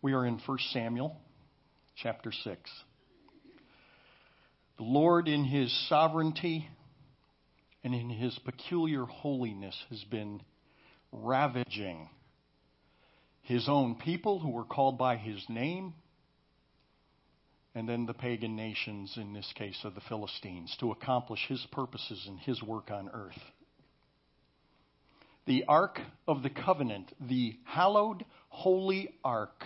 We 0.00 0.12
are 0.12 0.24
in 0.24 0.38
1 0.38 0.58
Samuel 0.72 1.16
chapter 1.96 2.30
6. 2.30 2.70
The 4.76 4.84
Lord, 4.84 5.26
in 5.26 5.42
his 5.42 5.72
sovereignty 5.88 6.68
and 7.82 7.92
in 7.92 8.08
his 8.08 8.38
peculiar 8.44 9.04
holiness, 9.06 9.76
has 9.90 10.04
been 10.04 10.40
ravaging 11.10 12.08
his 13.42 13.68
own 13.68 13.96
people 13.96 14.38
who 14.38 14.50
were 14.50 14.64
called 14.64 14.98
by 14.98 15.16
his 15.16 15.44
name, 15.48 15.94
and 17.74 17.88
then 17.88 18.06
the 18.06 18.14
pagan 18.14 18.54
nations, 18.54 19.14
in 19.16 19.32
this 19.32 19.52
case 19.56 19.80
of 19.82 19.96
the 19.96 20.02
Philistines, 20.02 20.76
to 20.78 20.92
accomplish 20.92 21.44
his 21.48 21.66
purposes 21.72 22.24
and 22.28 22.38
his 22.38 22.62
work 22.62 22.92
on 22.92 23.10
earth. 23.12 23.42
The 25.46 25.64
Ark 25.64 25.98
of 26.28 26.44
the 26.44 26.50
Covenant, 26.50 27.12
the 27.20 27.56
hallowed, 27.64 28.24
holy 28.48 29.10
Ark 29.24 29.64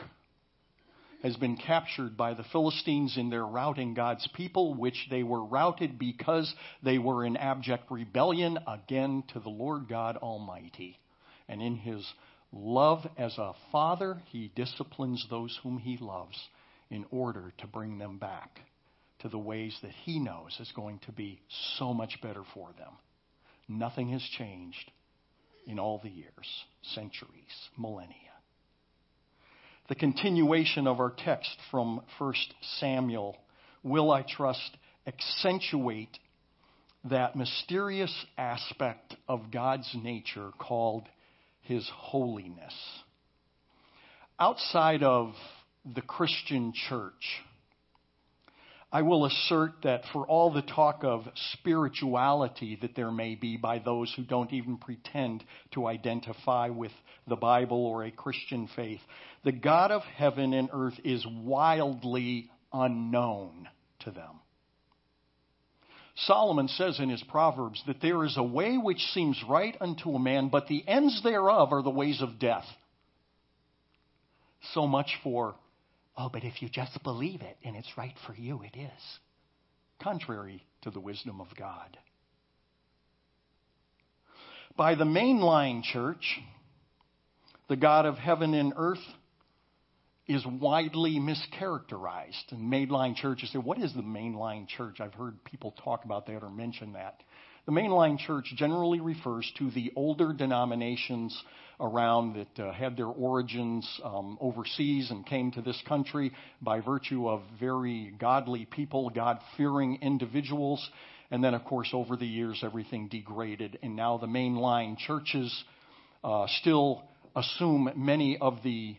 has 1.23 1.37
been 1.37 1.57
captured 1.57 2.17
by 2.17 2.35
the 2.35 2.45
Philistines 2.51 3.17
in 3.17 3.31
their 3.31 3.47
routing 3.47 3.95
God's 3.95 4.27
people, 4.35 4.75
which 4.75 5.07
they 5.09 5.23
were 5.23 5.45
routed 5.45 5.99
because 5.99 6.53
they 6.83 6.99
were 6.99 7.25
in 7.25 7.37
abject 7.37 7.91
rebellion 7.91 8.59
again 8.67 9.23
to 9.33 9.41
the 9.41 9.49
Lord 9.49 9.89
God 9.89 10.17
Almighty. 10.17 10.99
And 11.49 11.63
in 11.63 11.77
his 11.77 12.05
love 12.53 13.07
as 13.17 13.39
a 13.39 13.55
father, 13.71 14.21
he 14.31 14.51
disciplines 14.57 15.25
those 15.31 15.59
whom 15.63 15.79
he 15.79 15.97
loves 15.97 16.37
in 16.91 17.05
order 17.11 17.53
to 17.59 17.67
bring 17.69 17.99
them 17.99 18.19
back 18.19 18.59
to 19.21 19.29
the 19.29 19.39
ways 19.39 19.77
that 19.83 19.93
he 20.05 20.19
knows 20.19 20.57
is 20.59 20.73
going 20.75 20.99
to 21.07 21.13
be 21.13 21.41
so 21.79 21.95
much 21.95 22.19
better 22.21 22.43
for 22.53 22.71
them. 22.77 22.93
Nothing 23.69 24.09
has 24.09 24.23
changed 24.37 24.91
in 25.69 25.79
all 25.79 26.01
the 26.03 26.11
years, 26.11 26.65
centuries, 26.83 27.71
millennia 27.79 28.32
the 29.89 29.95
continuation 29.95 30.87
of 30.87 31.01
our 31.01 31.11
text 31.11 31.57
from 31.71 32.01
1 32.19 32.35
Samuel 32.79 33.37
will, 33.83 34.11
I 34.11 34.23
trust, 34.23 34.77
accentuate 35.07 36.19
that 37.05 37.35
mysterious 37.35 38.15
aspect 38.39 39.17
of 39.29 39.51
God's 39.51 39.91
nature 39.95 40.51
called 40.59 41.09
His 41.63 41.89
holiness. 41.93 42.75
Outside 44.39 45.03
of 45.03 45.35
the 45.85 46.03
Christian 46.03 46.73
church, 46.89 47.43
I 48.95 49.01
will 49.01 49.25
assert 49.25 49.73
that 49.85 50.03
for 50.13 50.27
all 50.27 50.53
the 50.53 50.61
talk 50.61 51.03
of 51.03 51.27
spirituality 51.55 52.79
that 52.83 52.95
there 52.95 53.11
may 53.11 53.35
be 53.35 53.57
by 53.57 53.79
those 53.79 54.13
who 54.15 54.23
don't 54.23 54.53
even 54.53 54.77
pretend 54.77 55.43
to 55.73 55.87
identify 55.87 56.69
with 56.69 56.93
the 57.27 57.37
Bible 57.37 57.87
or 57.87 58.05
a 58.05 58.11
Christian 58.11 58.69
faith, 58.77 59.01
the 59.45 59.53
God 59.53 59.91
of 59.91 60.03
heaven 60.03 60.53
and 60.53 60.69
earth 60.75 61.01
is 61.05 61.27
wildly 61.27 62.51
unknown 62.71 63.67
to 64.01 64.11
them. 64.11 64.41
Solomon 66.15 66.69
says 66.69 67.01
in 67.01 67.09
his 67.09 67.23
Proverbs 67.23 67.83
that 67.87 68.03
there 68.03 68.25
is 68.25 68.37
a 68.37 68.43
way 68.43 68.77
which 68.77 69.01
seems 69.15 69.43
right 69.49 69.75
unto 69.81 70.11
a 70.11 70.19
man, 70.19 70.51
but 70.51 70.67
the 70.67 70.87
ends 70.87 71.23
thereof 71.23 71.73
are 71.73 71.83
the 71.83 71.89
ways 71.89 72.21
of 72.21 72.39
death. 72.39 72.67
So 74.75 74.87
much 74.87 75.19
for 75.25 75.55
Oh, 76.17 76.29
but 76.29 76.45
if 76.45 76.61
you 76.61 76.69
just 76.69 77.03
believe 77.03 77.41
it 77.41 77.57
and 77.65 77.77
it's 77.77 77.97
right 77.97 78.15
for 78.27 78.35
you, 78.35 78.63
it 78.63 78.77
is. 78.77 79.19
Contrary 80.03 80.67
to 80.83 80.91
the 80.91 81.01
wisdom 81.01 81.41
of 81.41 81.49
God. 81.57 81.97
By 84.77 84.95
the 84.95 85.05
mainline 85.05 85.83
church, 85.83 86.41
the 87.69 87.77
God 87.77 88.05
of 88.05 88.17
heaven 88.17 88.55
and 88.55 88.73
earth 88.77 89.05
is 90.33 90.45
widely 90.47 91.19
mischaracterized. 91.19 92.51
And 92.51 92.73
mainline 92.73 93.17
churches 93.17 93.51
say, 93.53 93.59
What 93.59 93.79
is 93.79 93.93
the 93.95 94.03
mainline 94.03 94.69
church? 94.69 95.01
I've 95.01 95.15
heard 95.15 95.43
people 95.45 95.75
talk 95.85 96.05
about 96.05 96.27
that 96.27 96.43
or 96.43 96.51
mention 96.51 96.93
that. 96.95 97.21
The 97.65 97.73
mainline 97.73 98.19
church 98.19 98.53
generally 98.57 99.01
refers 99.01 99.51
to 99.59 99.71
the 99.71 99.93
older 99.95 100.33
denominations 100.33 101.41
around 101.79 102.35
that 102.35 102.63
uh, 102.63 102.73
had 102.73 102.97
their 102.97 103.07
origins 103.07 103.89
um, 104.03 104.37
overseas 104.41 105.11
and 105.11 105.25
came 105.25 105.53
to 105.53 105.63
this 105.63 105.81
country 105.87 106.33
by 106.61 106.81
virtue 106.81 107.29
of 107.29 107.43
very 107.61 108.13
godly 108.19 108.65
people, 108.65 109.11
God 109.11 109.39
fearing 109.57 109.99
individuals. 110.03 110.89
And 111.31 111.43
then, 111.43 111.55
of 111.55 111.65
course, 111.65 111.91
over 111.93 112.17
the 112.17 112.27
years, 112.27 112.63
everything 112.65 113.09
degraded. 113.09 113.79
And 113.83 113.95
now 113.95 114.19
the 114.19 114.27
mainline 114.27 114.99
churches 114.99 115.65
uh, 116.25 116.47
still 116.61 117.05
assume 117.35 117.91
many 117.97 118.39
of 118.39 118.59
the 118.65 118.97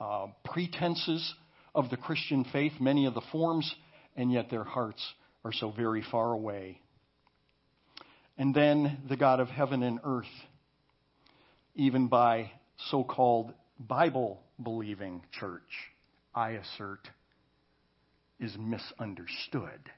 uh, 0.00 0.26
pretenses 0.44 1.34
of 1.74 1.90
the 1.90 1.96
Christian 1.96 2.44
faith, 2.52 2.72
many 2.80 3.06
of 3.06 3.14
the 3.14 3.22
forms, 3.32 3.74
and 4.16 4.32
yet 4.32 4.50
their 4.50 4.64
hearts 4.64 5.04
are 5.44 5.52
so 5.52 5.70
very 5.70 6.02
far 6.10 6.32
away. 6.32 6.80
And 8.38 8.54
then 8.54 8.98
the 9.08 9.16
God 9.16 9.40
of 9.40 9.48
heaven 9.48 9.82
and 9.82 10.00
earth 10.04 10.26
even 11.76 12.08
by 12.08 12.50
so 12.90 13.04
called 13.04 13.52
Bible 13.78 14.40
believing 14.62 15.22
church, 15.38 15.60
I 16.34 16.52
assert, 16.52 17.08
is 18.40 18.56
misunderstood 18.58 19.90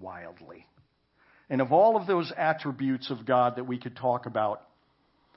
wildly. 0.00 0.66
And 1.50 1.60
of 1.60 1.72
all 1.72 1.96
of 1.96 2.06
those 2.06 2.32
attributes 2.36 3.10
of 3.10 3.26
God 3.26 3.56
that 3.56 3.64
we 3.64 3.78
could 3.78 3.96
talk 3.96 4.26
about, 4.26 4.62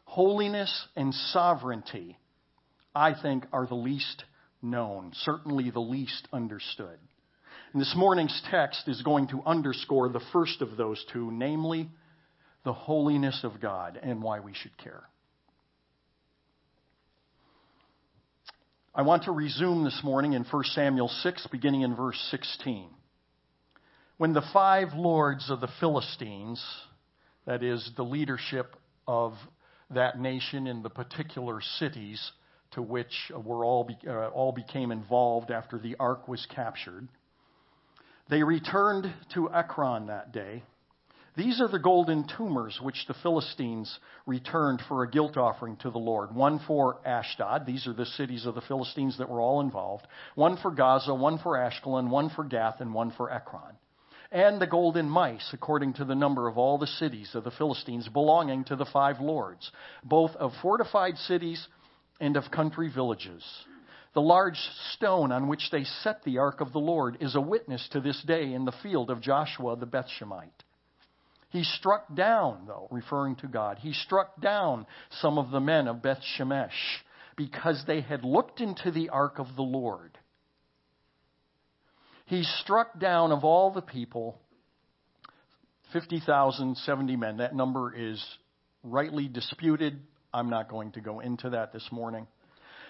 holiness 0.06 0.88
and 0.95 1.13
sovereignty, 1.13 2.17
I 2.95 3.13
think, 3.19 3.45
are 3.51 3.67
the 3.67 3.75
least 3.75 4.23
known, 4.61 5.11
certainly 5.13 5.69
the 5.69 5.79
least 5.79 6.28
understood. 6.31 6.97
And 7.73 7.81
this 7.81 7.94
morning's 7.95 8.41
text 8.50 8.88
is 8.88 9.01
going 9.01 9.28
to 9.28 9.44
underscore 9.45 10.09
the 10.09 10.23
first 10.31 10.61
of 10.61 10.78
those 10.78 11.03
two, 11.11 11.29
namely 11.31 11.89
the 12.63 12.73
holiness 12.73 13.41
of 13.44 13.61
God 13.61 14.00
and 14.01 14.23
why 14.23 14.39
we 14.39 14.53
should 14.53 14.78
care. 14.78 15.03
I 18.97 19.01
want 19.01 19.23
to 19.23 19.31
resume 19.33 19.83
this 19.83 20.00
morning 20.06 20.33
in 20.33 20.45
1 20.45 20.63
Samuel 20.67 21.09
6, 21.09 21.47
beginning 21.51 21.81
in 21.81 21.97
verse 21.97 22.17
16. 22.31 22.88
When 24.17 24.31
the 24.31 24.45
five 24.53 24.94
lords 24.94 25.51
of 25.51 25.59
the 25.59 25.69
Philistines, 25.81 26.63
that 27.45 27.62
is, 27.62 27.91
the 27.97 28.03
leadership 28.03 28.73
of 29.06 29.33
that 29.89 30.17
nation 30.17 30.66
in 30.66 30.81
the 30.81 30.89
particular 30.89 31.59
cities 31.77 32.31
to 32.75 32.81
which 32.81 33.31
were 33.44 33.66
all, 33.66 33.90
uh, 34.08 34.28
all 34.28 34.52
became 34.52 34.91
involved 34.91 35.52
after 35.52 35.78
the 35.78 35.96
ark 36.00 36.28
was 36.28 36.46
captured, 36.53 37.08
they 38.30 38.44
returned 38.44 39.13
to 39.34 39.52
Ekron 39.52 40.08
that 40.08 40.31
day 40.31 40.63
these 41.36 41.59
are 41.59 41.68
the 41.68 41.80
golden 41.80 42.25
tumors 42.38 42.80
which 42.81 43.06
the 43.08 43.13
Philistines 43.16 44.00
returned 44.25 44.81
for 44.88 45.03
a 45.03 45.09
guilt 45.09 45.36
offering 45.36 45.75
to 45.78 45.90
the 45.90 45.97
Lord. 45.97 46.34
One 46.34 46.59
for 46.66 47.00
Ashdod. 47.06 47.66
These 47.66 47.88
are 47.88 47.94
the 47.94 48.06
cities 48.06 48.46
of 48.46 48.56
the 48.56 48.62
Philistines 48.62 49.18
that 49.18 49.30
were 49.30 49.42
all 49.42 49.59
involved. 49.59 50.07
One 50.36 50.56
for 50.56 50.72
Gaza, 50.72 51.13
one 51.13 51.38
for 51.40 51.57
Ashkelon, 51.57 52.09
one 52.09 52.30
for 52.30 52.46
Gath, 52.46 52.80
and 52.80 52.94
one 52.94 53.12
for 53.12 53.31
Ekron. 53.31 53.75
And 54.31 54.62
the 54.62 54.68
golden 54.68 55.09
mice, 55.09 55.50
according 55.52 55.94
to 55.96 56.06
the 56.06 56.16
number 56.16 56.47
of 56.47 56.57
all 56.57 56.78
the 56.78 56.88
cities 56.88 57.36
of 57.36 57.44
the 57.44 57.52
Philistines 57.52 58.07
belonging 58.07 58.63
to 58.66 58.78
the 58.78 58.86
five 58.86 59.19
lords, 59.19 59.69
both 60.03 60.31
of 60.38 60.53
fortified 60.62 61.18
cities 61.18 61.68
and 62.20 62.38
of 62.38 62.52
country 62.52 62.90
villages. 62.94 63.44
The 64.14 64.22
large 64.22 64.58
stone 64.94 65.31
on 65.31 65.48
which 65.48 65.70
they 65.72 65.84
set 65.84 66.24
the 66.24 66.38
ark 66.38 66.62
of 66.62 66.72
the 66.72 66.80
Lord 66.80 67.18
is 67.20 67.36
a 67.36 67.42
witness 67.42 67.88
to 67.92 68.00
this 68.00 68.22
day 68.26 68.53
in 68.53 68.66
the 68.66 68.74
field 68.84 69.09
of 69.09 69.22
Joshua 69.22 69.76
the 69.76 69.86
Bethshemite. 69.86 70.64
He 71.50 71.64
struck 71.64 72.14
down, 72.16 72.66
though, 72.68 72.88
referring 72.92 73.36
to 73.38 73.48
God, 73.48 73.78
he 73.80 73.94
struck 73.94 74.40
down 74.42 74.86
some 75.22 75.38
of 75.38 75.52
the 75.52 75.59
men 75.59 75.88
of 75.88 76.02
Beth 76.02 76.22
Shemesh 76.38 76.70
because 77.36 77.84
they 77.86 78.02
had 78.02 78.24
looked 78.24 78.62
into 78.62 78.92
the 78.92 79.09
ark 79.09 79.39
of 79.39 79.48
the 79.56 79.62
Lord. 79.62 80.18
He 82.25 82.44
struck 82.44 82.98
down 83.00 83.31
of 83.31 83.44
all 83.44 83.72
the 83.72 83.81
people 83.81 84.39
50,000, 85.94 86.78
70 86.78 87.16
men. 87.16 87.38
That 87.38 87.56
number 87.56 87.94
is 87.95 88.24
rightly 88.84 89.28
disputed. 89.28 90.00
I'm 90.36 90.50
not 90.50 90.70
going 90.70 90.92
to 90.92 91.02
go 91.02 91.22
into 91.22 91.52
that 91.52 91.72
this 91.72 91.88
morning. 91.92 92.28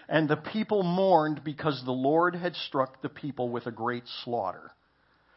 And 0.10 0.28
the 0.28 0.36
people 0.36 0.82
mourned 0.82 1.44
because 1.44 1.80
the 1.86 1.92
Lord 1.92 2.36
had 2.36 2.56
struck 2.56 3.04
the 3.04 3.10
people 3.10 3.50
with 3.50 3.68
a 3.68 3.72
great 3.72 4.04
slaughter. 4.24 4.72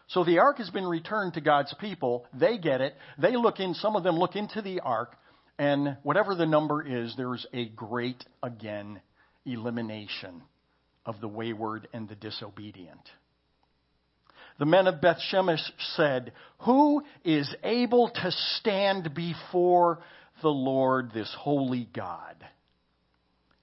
So 0.09 0.25
the 0.25 0.39
ark 0.39 0.57
has 0.57 0.71
been 0.71 0.87
returned 0.87 1.35
to 1.35 1.43
God's 1.43 1.75
people. 1.79 2.25
They 2.33 2.57
get 2.57 2.81
it. 2.81 2.95
They 3.19 3.37
look 3.37 3.61
in, 3.61 3.75
some 3.75 3.95
of 3.95 4.05
them 4.05 4.17
look 4.17 4.37
into 4.37 4.63
the 4.63 4.81
ark, 4.81 5.17
and 5.59 5.99
whatever 6.03 6.35
the 6.35 6.47
number 6.47 6.83
is, 6.83 7.13
there's 7.17 7.47
a 7.53 7.67
great, 7.69 8.25
again, 8.43 9.01
elimination 9.45 10.43
of 11.05 11.21
the 11.21 11.29
wayward 11.29 11.89
and 11.93 12.09
the 12.09 12.15
disobedient. 12.15 13.03
The 14.59 14.67
men 14.67 14.87
of 14.87 15.01
Beth 15.01 15.19
Shemesh 15.31 15.71
said, 15.95 16.33
Who 16.61 17.03
is 17.25 17.55
able 17.63 18.09
to 18.09 18.31
stand 18.57 19.15
before 19.15 20.01
the 20.43 20.49
Lord, 20.49 21.13
this 21.13 21.35
holy 21.39 21.89
God? 21.95 22.37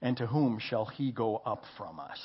and 0.02 0.16
to 0.16 0.26
whom 0.26 0.58
shall 0.60 0.84
he 0.84 1.10
go 1.10 1.36
up 1.36 1.64
from 1.76 1.98
us? 1.98 2.20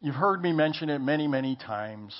You've 0.00 0.14
heard 0.14 0.42
me 0.42 0.52
mention 0.52 0.90
it 0.90 1.00
many, 1.00 1.26
many 1.26 1.56
times 1.56 2.14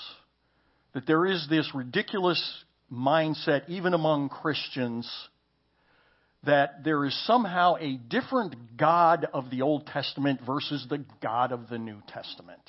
that 0.93 1.05
there 1.05 1.25
is 1.25 1.47
this 1.49 1.69
ridiculous 1.73 2.63
mindset, 2.91 3.67
even 3.67 3.93
among 3.93 4.29
Christians, 4.29 5.11
that 6.45 6.83
there 6.83 7.05
is 7.05 7.25
somehow 7.25 7.75
a 7.79 7.97
different 7.97 8.77
God 8.77 9.27
of 9.33 9.49
the 9.49 9.61
Old 9.61 9.87
Testament 9.87 10.41
versus 10.45 10.85
the 10.89 11.03
God 11.21 11.51
of 11.51 11.69
the 11.69 11.77
New 11.77 12.01
Testament. 12.07 12.61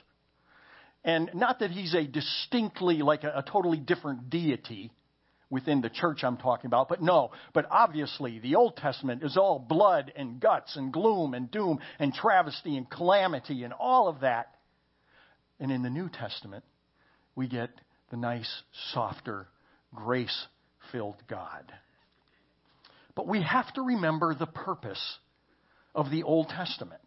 And 1.05 1.31
not 1.35 1.61
that 1.61 1.71
he's 1.71 1.95
a 1.95 2.05
distinctly, 2.05 2.97
like 2.99 3.25
a, 3.25 3.39
a, 3.39 3.43
totally 3.43 3.79
different 3.79 4.29
deity 4.29 4.91
within 5.51 5.81
the 5.81 5.91
church 5.91 6.25
I'm 6.25 6.37
talking 6.37 6.67
about, 6.67 6.89
but 6.89 7.03
no. 7.03 7.31
But 7.53 7.67
obviously, 7.71 8.39
the 8.39 8.57
Old 8.57 8.77
Testament 8.77 9.23
is 9.23 9.37
all 9.37 9.59
blood 9.59 10.13
and 10.17 10.41
guts 10.41 10.77
and 10.77 10.93
gloom 10.93 11.35
and 11.35 11.51
doom 11.51 11.79
and 11.99 12.13
travesty 12.13 12.77
and 12.77 12.89
calamity 12.91 13.63
and 13.63 13.73
all 13.73 14.09
of 14.09 14.21
that. 14.21 14.55
And 15.61 15.71
in 15.71 15.83
the 15.83 15.91
New 15.91 16.09
Testament, 16.09 16.65
we 17.35 17.49
get 17.49 17.71
the 18.11 18.17
nice, 18.17 18.63
softer, 18.93 19.47
grace 19.95 20.47
filled 20.93 21.23
God. 21.29 21.73
But 23.15 23.27
we 23.27 23.43
have 23.43 23.73
to 23.75 23.83
remember 23.83 24.35
the 24.35 24.47
purpose 24.47 25.19
of 25.95 26.11
the 26.11 26.23
Old 26.25 26.49
Testament. 26.49 27.01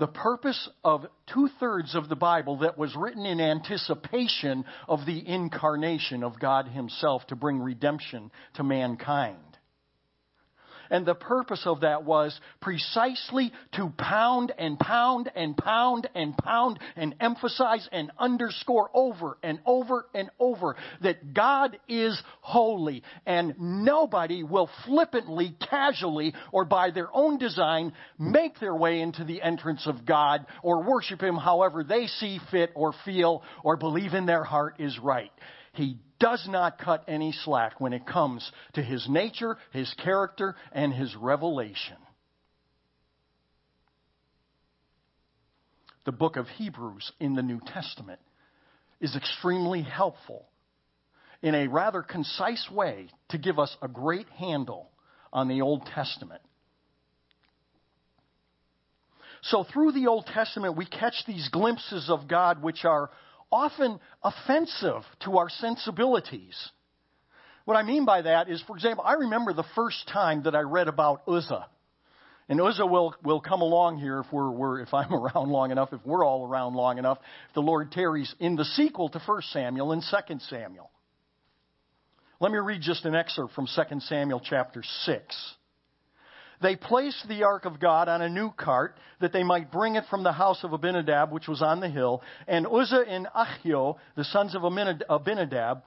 The 0.00 0.06
purpose 0.06 0.68
of 0.82 1.04
two 1.26 1.50
thirds 1.60 1.94
of 1.94 2.08
the 2.08 2.16
Bible 2.16 2.60
that 2.60 2.78
was 2.78 2.96
written 2.96 3.26
in 3.26 3.38
anticipation 3.38 4.64
of 4.88 5.04
the 5.04 5.28
incarnation 5.28 6.24
of 6.24 6.40
God 6.40 6.66
Himself 6.68 7.26
to 7.26 7.36
bring 7.36 7.60
redemption 7.60 8.30
to 8.54 8.64
mankind. 8.64 9.49
And 10.90 11.06
the 11.06 11.14
purpose 11.14 11.62
of 11.64 11.80
that 11.80 12.04
was 12.04 12.38
precisely 12.60 13.52
to 13.76 13.92
pound 13.96 14.52
and 14.58 14.78
pound 14.78 15.30
and 15.34 15.56
pound 15.56 16.08
and 16.14 16.36
pound 16.36 16.80
and 16.96 17.14
emphasize 17.20 17.88
and 17.92 18.10
underscore 18.18 18.90
over 18.92 19.38
and 19.42 19.60
over 19.64 20.06
and 20.14 20.30
over 20.40 20.76
that 21.02 21.32
God 21.32 21.78
is 21.88 22.20
holy 22.40 23.02
and 23.24 23.54
nobody 23.58 24.42
will 24.42 24.68
flippantly, 24.84 25.56
casually, 25.70 26.34
or 26.52 26.64
by 26.64 26.90
their 26.90 27.08
own 27.14 27.38
design 27.38 27.92
make 28.18 28.58
their 28.58 28.74
way 28.74 29.00
into 29.00 29.24
the 29.24 29.40
entrance 29.42 29.86
of 29.86 30.04
God 30.04 30.44
or 30.62 30.82
worship 30.82 31.22
Him 31.22 31.36
however 31.36 31.84
they 31.84 32.06
see 32.06 32.40
fit 32.50 32.70
or 32.74 32.92
feel 33.04 33.42
or 33.62 33.76
believe 33.76 34.14
in 34.14 34.26
their 34.26 34.44
heart 34.44 34.76
is 34.80 34.98
right. 34.98 35.30
He 35.72 35.98
does 36.20 36.46
not 36.48 36.78
cut 36.78 37.02
any 37.08 37.32
slack 37.32 37.80
when 37.80 37.92
it 37.92 38.06
comes 38.06 38.52
to 38.74 38.82
his 38.82 39.08
nature, 39.08 39.56
his 39.72 39.92
character, 39.94 40.54
and 40.70 40.92
his 40.92 41.16
revelation. 41.16 41.96
The 46.04 46.12
book 46.12 46.36
of 46.36 46.46
Hebrews 46.46 47.10
in 47.18 47.34
the 47.34 47.42
New 47.42 47.60
Testament 47.66 48.20
is 49.00 49.16
extremely 49.16 49.82
helpful 49.82 50.46
in 51.42 51.54
a 51.54 51.68
rather 51.68 52.02
concise 52.02 52.68
way 52.70 53.08
to 53.30 53.38
give 53.38 53.58
us 53.58 53.74
a 53.82 53.88
great 53.88 54.28
handle 54.30 54.90
on 55.32 55.48
the 55.48 55.62
Old 55.62 55.86
Testament. 55.86 56.42
So, 59.42 59.64
through 59.64 59.92
the 59.92 60.06
Old 60.06 60.26
Testament, 60.26 60.76
we 60.76 60.84
catch 60.84 61.24
these 61.26 61.48
glimpses 61.48 62.10
of 62.10 62.28
God 62.28 62.62
which 62.62 62.84
are 62.84 63.10
often 63.52 63.98
offensive 64.22 65.02
to 65.24 65.38
our 65.38 65.48
sensibilities. 65.48 66.70
What 67.64 67.76
I 67.76 67.82
mean 67.82 68.04
by 68.04 68.22
that 68.22 68.48
is, 68.48 68.62
for 68.66 68.76
example, 68.76 69.04
I 69.06 69.14
remember 69.14 69.52
the 69.52 69.64
first 69.74 70.08
time 70.12 70.44
that 70.44 70.54
I 70.54 70.60
read 70.60 70.88
about 70.88 71.22
Uzzah. 71.26 71.66
And 72.48 72.60
Uzzah 72.60 72.86
will, 72.86 73.14
will 73.22 73.40
come 73.40 73.60
along 73.60 73.98
here 73.98 74.18
if, 74.18 74.26
we're, 74.32 74.50
we're, 74.50 74.80
if 74.80 74.92
I'm 74.92 75.12
around 75.14 75.50
long 75.50 75.70
enough, 75.70 75.92
if 75.92 76.04
we're 76.04 76.24
all 76.24 76.46
around 76.46 76.74
long 76.74 76.98
enough, 76.98 77.18
if 77.48 77.54
the 77.54 77.62
Lord 77.62 77.92
tarries 77.92 78.34
in 78.40 78.56
the 78.56 78.64
sequel 78.64 79.08
to 79.10 79.20
1 79.24 79.42
Samuel 79.52 79.92
and 79.92 80.02
2 80.02 80.38
Samuel. 80.48 80.90
Let 82.40 82.50
me 82.50 82.58
read 82.58 82.80
just 82.80 83.04
an 83.04 83.14
excerpt 83.14 83.54
from 83.54 83.66
2 83.66 84.00
Samuel 84.00 84.40
chapter 84.42 84.82
6. 85.04 85.54
They 86.60 86.76
placed 86.76 87.26
the 87.28 87.44
ark 87.44 87.64
of 87.64 87.80
God 87.80 88.08
on 88.08 88.20
a 88.20 88.28
new 88.28 88.50
cart 88.50 88.96
that 89.20 89.32
they 89.32 89.42
might 89.42 89.72
bring 89.72 89.96
it 89.96 90.04
from 90.10 90.22
the 90.22 90.32
house 90.32 90.62
of 90.62 90.72
Abinadab, 90.72 91.32
which 91.32 91.48
was 91.48 91.62
on 91.62 91.80
the 91.80 91.88
hill. 91.88 92.22
And 92.46 92.66
Uzzah 92.66 93.04
and 93.08 93.26
Ahio, 93.26 93.96
the 94.16 94.24
sons 94.24 94.54
of 94.54 94.62
Abinadab, 94.62 95.82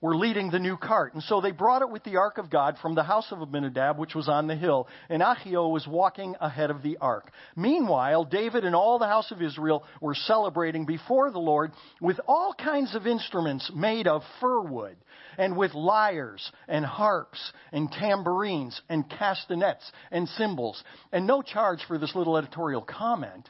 were 0.00 0.16
leading 0.16 0.50
the 0.50 0.58
new 0.58 0.76
cart. 0.76 1.14
And 1.14 1.22
so 1.22 1.40
they 1.40 1.52
brought 1.52 1.82
it 1.82 1.90
with 1.90 2.04
the 2.04 2.16
ark 2.16 2.38
of 2.38 2.50
God 2.50 2.76
from 2.82 2.94
the 2.94 3.02
house 3.02 3.32
of 3.32 3.40
Abinadab, 3.40 3.98
which 3.98 4.14
was 4.14 4.28
on 4.28 4.46
the 4.46 4.54
hill. 4.54 4.88
And 5.08 5.22
Ahio 5.22 5.70
was 5.72 5.86
walking 5.86 6.34
ahead 6.40 6.70
of 6.70 6.82
the 6.82 6.98
ark. 6.98 7.30
Meanwhile, 7.56 8.24
David 8.24 8.64
and 8.64 8.74
all 8.74 8.98
the 8.98 9.06
house 9.06 9.30
of 9.30 9.40
Israel 9.40 9.84
were 10.00 10.14
celebrating 10.14 10.84
before 10.84 11.30
the 11.30 11.38
Lord 11.38 11.72
with 12.00 12.20
all 12.28 12.54
kinds 12.54 12.94
of 12.94 13.06
instruments 13.06 13.70
made 13.74 14.06
of 14.06 14.22
fir 14.40 14.60
wood, 14.60 14.96
and 15.38 15.56
with 15.56 15.74
lyres 15.74 16.50
and 16.68 16.84
harps 16.84 17.52
and 17.72 17.90
tambourines 17.90 18.80
and 18.88 19.08
castanets 19.08 19.90
and 20.10 20.28
cymbals. 20.30 20.82
And 21.12 21.26
no 21.26 21.42
charge 21.42 21.80
for 21.88 21.98
this 21.98 22.14
little 22.14 22.36
editorial 22.36 22.82
comment. 22.82 23.48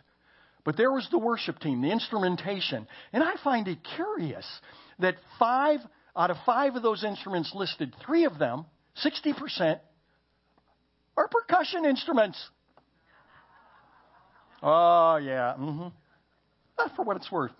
But 0.64 0.76
there 0.76 0.90
was 0.92 1.06
the 1.10 1.19
worship 1.19 1.60
team, 1.60 1.81
the 1.81 1.92
instrumentation. 1.92 2.88
And 3.12 3.22
I 3.22 3.34
find 3.44 3.69
it 3.69 3.78
curious 3.94 4.46
that 4.99 5.14
five 5.38 5.78
out 6.16 6.30
of 6.30 6.36
five 6.46 6.74
of 6.76 6.82
those 6.82 7.04
instruments 7.04 7.52
listed, 7.54 7.94
three 8.04 8.24
of 8.24 8.38
them, 8.38 8.64
60%, 9.04 9.78
are 11.16 11.28
percussion 11.28 11.84
instruments. 11.84 12.42
Oh, 14.62 15.16
yeah. 15.16 15.54
Mm-hmm. 15.58 15.88
Not 16.78 16.96
for 16.96 17.04
what 17.04 17.16
it's 17.16 17.30
worth. 17.30 17.52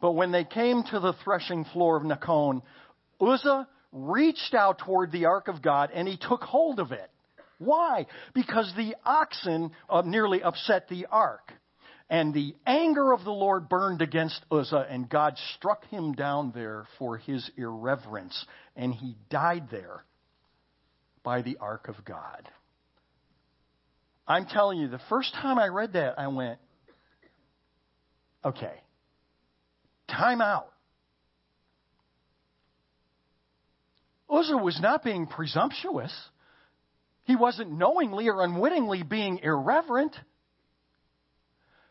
But 0.00 0.12
when 0.12 0.32
they 0.32 0.44
came 0.44 0.82
to 0.90 1.00
the 1.00 1.14
threshing 1.24 1.64
floor 1.64 1.96
of 1.96 2.02
Nacon, 2.02 2.62
Uzzah 3.20 3.68
reached 3.92 4.54
out 4.54 4.78
toward 4.78 5.12
the 5.12 5.26
ark 5.26 5.48
of 5.48 5.62
God 5.62 5.90
and 5.94 6.08
he 6.08 6.16
took 6.16 6.42
hold 6.42 6.80
of 6.80 6.92
it. 6.92 7.10
Why? 7.58 8.06
Because 8.34 8.72
the 8.76 8.96
oxen 9.04 9.70
uh, 9.88 10.02
nearly 10.04 10.42
upset 10.42 10.88
the 10.88 11.06
ark. 11.10 11.52
And 12.12 12.34
the 12.34 12.54
anger 12.66 13.14
of 13.14 13.24
the 13.24 13.32
Lord 13.32 13.70
burned 13.70 14.02
against 14.02 14.44
Uzzah, 14.50 14.86
and 14.90 15.08
God 15.08 15.34
struck 15.56 15.86
him 15.86 16.12
down 16.12 16.52
there 16.54 16.84
for 16.98 17.16
his 17.16 17.50
irreverence, 17.56 18.44
and 18.76 18.92
he 18.92 19.16
died 19.30 19.68
there 19.70 20.04
by 21.22 21.40
the 21.40 21.56
ark 21.58 21.88
of 21.88 22.04
God. 22.04 22.50
I'm 24.28 24.44
telling 24.44 24.78
you, 24.78 24.88
the 24.88 25.00
first 25.08 25.32
time 25.32 25.58
I 25.58 25.68
read 25.68 25.94
that, 25.94 26.18
I 26.18 26.28
went, 26.28 26.58
okay, 28.44 28.82
time 30.06 30.42
out. 30.42 30.70
Uzzah 34.28 34.58
was 34.58 34.78
not 34.82 35.02
being 35.02 35.26
presumptuous. 35.26 36.12
He 37.24 37.36
wasn't 37.36 37.72
knowingly 37.72 38.28
or 38.28 38.42
unwittingly 38.42 39.02
being 39.02 39.38
irreverent. 39.38 40.14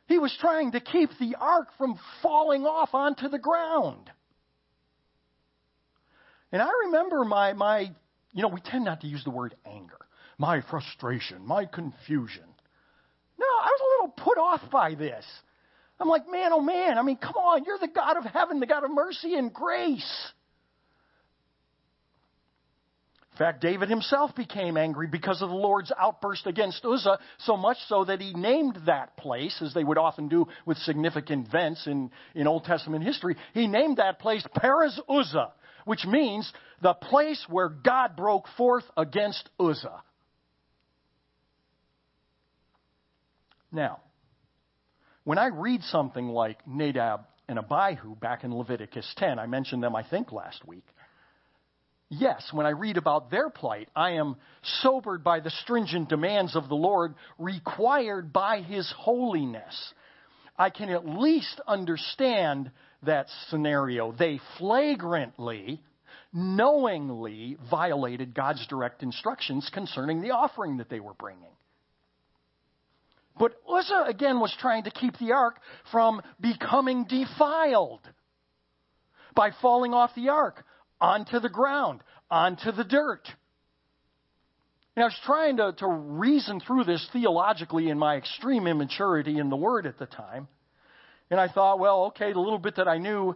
He 0.07 0.17
was 0.17 0.35
trying 0.39 0.73
to 0.73 0.79
keep 0.79 1.09
the 1.19 1.35
ark 1.39 1.69
from 1.77 1.99
falling 2.21 2.65
off 2.65 2.89
onto 2.93 3.29
the 3.29 3.39
ground. 3.39 4.09
And 6.51 6.61
I 6.61 6.69
remember 6.85 7.23
my, 7.23 7.53
my, 7.53 7.91
you 8.33 8.41
know, 8.41 8.49
we 8.49 8.59
tend 8.61 8.85
not 8.85 9.01
to 9.01 9.07
use 9.07 9.23
the 9.23 9.29
word 9.29 9.55
anger, 9.65 9.99
my 10.37 10.61
frustration, 10.69 11.45
my 11.45 11.65
confusion. 11.65 12.43
No, 13.39 13.45
I 13.45 13.69
was 13.71 13.81
a 13.81 14.03
little 14.03 14.15
put 14.17 14.37
off 14.37 14.69
by 14.69 14.95
this. 14.95 15.25
I'm 15.99 16.09
like, 16.09 16.29
man, 16.29 16.51
oh 16.51 16.61
man, 16.61 16.97
I 16.97 17.03
mean, 17.03 17.17
come 17.17 17.35
on, 17.35 17.63
you're 17.63 17.77
the 17.77 17.87
God 17.87 18.17
of 18.17 18.25
heaven, 18.25 18.59
the 18.59 18.65
God 18.65 18.83
of 18.83 18.91
mercy 18.91 19.35
and 19.35 19.53
grace. 19.53 20.31
In 23.31 23.37
fact, 23.37 23.61
David 23.61 23.89
himself 23.89 24.35
became 24.35 24.75
angry 24.75 25.07
because 25.07 25.41
of 25.41 25.49
the 25.49 25.55
Lord's 25.55 25.91
outburst 25.97 26.47
against 26.47 26.83
Uzzah, 26.83 27.17
so 27.39 27.55
much 27.55 27.77
so 27.87 28.03
that 28.03 28.19
he 28.19 28.33
named 28.33 28.77
that 28.85 29.15
place, 29.15 29.61
as 29.61 29.73
they 29.73 29.85
would 29.85 29.97
often 29.97 30.27
do 30.27 30.47
with 30.65 30.77
significant 30.79 31.47
events 31.47 31.87
in, 31.87 32.11
in 32.35 32.45
Old 32.45 32.65
Testament 32.65 33.05
history. 33.05 33.37
He 33.53 33.67
named 33.67 33.97
that 33.97 34.19
place 34.19 34.45
Perez 34.55 34.99
Uzzah, 35.07 35.53
which 35.85 36.05
means 36.05 36.51
the 36.81 36.93
place 36.93 37.43
where 37.49 37.69
God 37.69 38.17
broke 38.17 38.47
forth 38.57 38.83
against 38.97 39.49
Uzzah. 39.57 40.03
Now, 43.71 44.01
when 45.23 45.37
I 45.37 45.47
read 45.47 45.83
something 45.83 46.27
like 46.27 46.67
Nadab 46.67 47.21
and 47.47 47.57
Abihu 47.57 48.15
back 48.15 48.43
in 48.43 48.53
Leviticus 48.53 49.09
10, 49.17 49.39
I 49.39 49.45
mentioned 49.45 49.81
them, 49.81 49.95
I 49.95 50.03
think, 50.03 50.33
last 50.33 50.67
week. 50.67 50.85
Yes, 52.13 52.51
when 52.51 52.65
I 52.65 52.71
read 52.71 52.97
about 52.97 53.31
their 53.31 53.49
plight, 53.49 53.87
I 53.95 54.11
am 54.11 54.35
sobered 54.81 55.23
by 55.23 55.39
the 55.39 55.49
stringent 55.49 56.09
demands 56.09 56.57
of 56.57 56.67
the 56.67 56.75
Lord 56.75 57.15
required 57.39 58.33
by 58.33 58.59
His 58.59 58.93
holiness. 58.97 59.93
I 60.57 60.71
can 60.71 60.89
at 60.89 61.07
least 61.07 61.61
understand 61.65 62.69
that 63.03 63.27
scenario. 63.47 64.11
They 64.11 64.41
flagrantly 64.57 65.81
knowingly 66.33 67.57
violated 67.69 68.33
God's 68.33 68.67
direct 68.67 69.03
instructions 69.03 69.69
concerning 69.73 70.21
the 70.21 70.31
offering 70.31 70.77
that 70.77 70.89
they 70.89 70.99
were 70.99 71.13
bringing. 71.13 71.55
But 73.39 73.53
Uzzah, 73.69 74.03
again, 74.07 74.41
was 74.41 74.53
trying 74.59 74.83
to 74.83 74.91
keep 74.91 75.17
the 75.17 75.31
ark 75.31 75.61
from 75.93 76.21
becoming 76.41 77.05
defiled 77.05 78.01
by 79.33 79.51
falling 79.61 79.93
off 79.93 80.13
the 80.13 80.27
ark 80.27 80.65
onto 81.01 81.39
the 81.39 81.49
ground, 81.49 82.01
onto 82.29 82.71
the 82.71 82.83
dirt. 82.83 83.27
And 84.95 85.03
I 85.03 85.07
was 85.07 85.19
trying 85.25 85.57
to, 85.57 85.73
to 85.79 85.87
reason 85.87 86.59
through 86.59 86.83
this 86.83 87.05
theologically 87.11 87.89
in 87.89 87.97
my 87.97 88.17
extreme 88.17 88.67
immaturity 88.67 89.39
in 89.39 89.49
the 89.49 89.55
Word 89.55 89.85
at 89.85 89.97
the 89.97 90.05
time. 90.05 90.47
And 91.29 91.39
I 91.39 91.47
thought, 91.47 91.79
well, 91.79 92.05
okay, 92.07 92.33
the 92.33 92.39
little 92.39 92.59
bit 92.59 92.75
that 92.75 92.87
I 92.87 92.97
knew, 92.97 93.35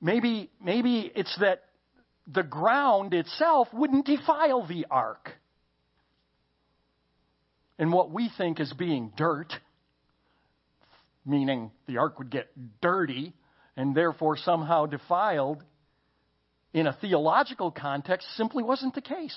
maybe, 0.00 0.50
maybe 0.62 1.12
it's 1.14 1.36
that 1.40 1.64
the 2.26 2.42
ground 2.42 3.14
itself 3.14 3.68
wouldn't 3.72 4.06
defile 4.06 4.66
the 4.66 4.86
ark. 4.90 5.30
And 7.78 7.92
what 7.92 8.10
we 8.10 8.30
think 8.36 8.58
as 8.58 8.72
being 8.72 9.12
dirt, 9.16 9.52
meaning 11.24 11.70
the 11.86 11.98
ark 11.98 12.18
would 12.18 12.30
get 12.30 12.48
dirty 12.80 13.34
and 13.76 13.94
therefore 13.94 14.36
somehow 14.36 14.86
defiled, 14.86 15.62
in 16.72 16.86
a 16.86 16.92
theological 17.00 17.70
context, 17.70 18.26
simply 18.36 18.62
wasn't 18.62 18.94
the 18.94 19.00
case. 19.00 19.36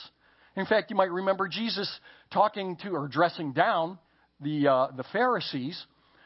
In 0.56 0.66
fact, 0.66 0.90
you 0.90 0.98
might 0.98 1.12
remember 1.12 1.48
Jesus 1.48 1.90
talking 2.32 2.78
to 2.84 2.90
or 2.90 3.08
dressing 3.08 3.54
down 3.54 3.98
the, 4.42 4.68
uh, 4.68 4.88
the 4.96 5.06
Pharisees 5.14 5.82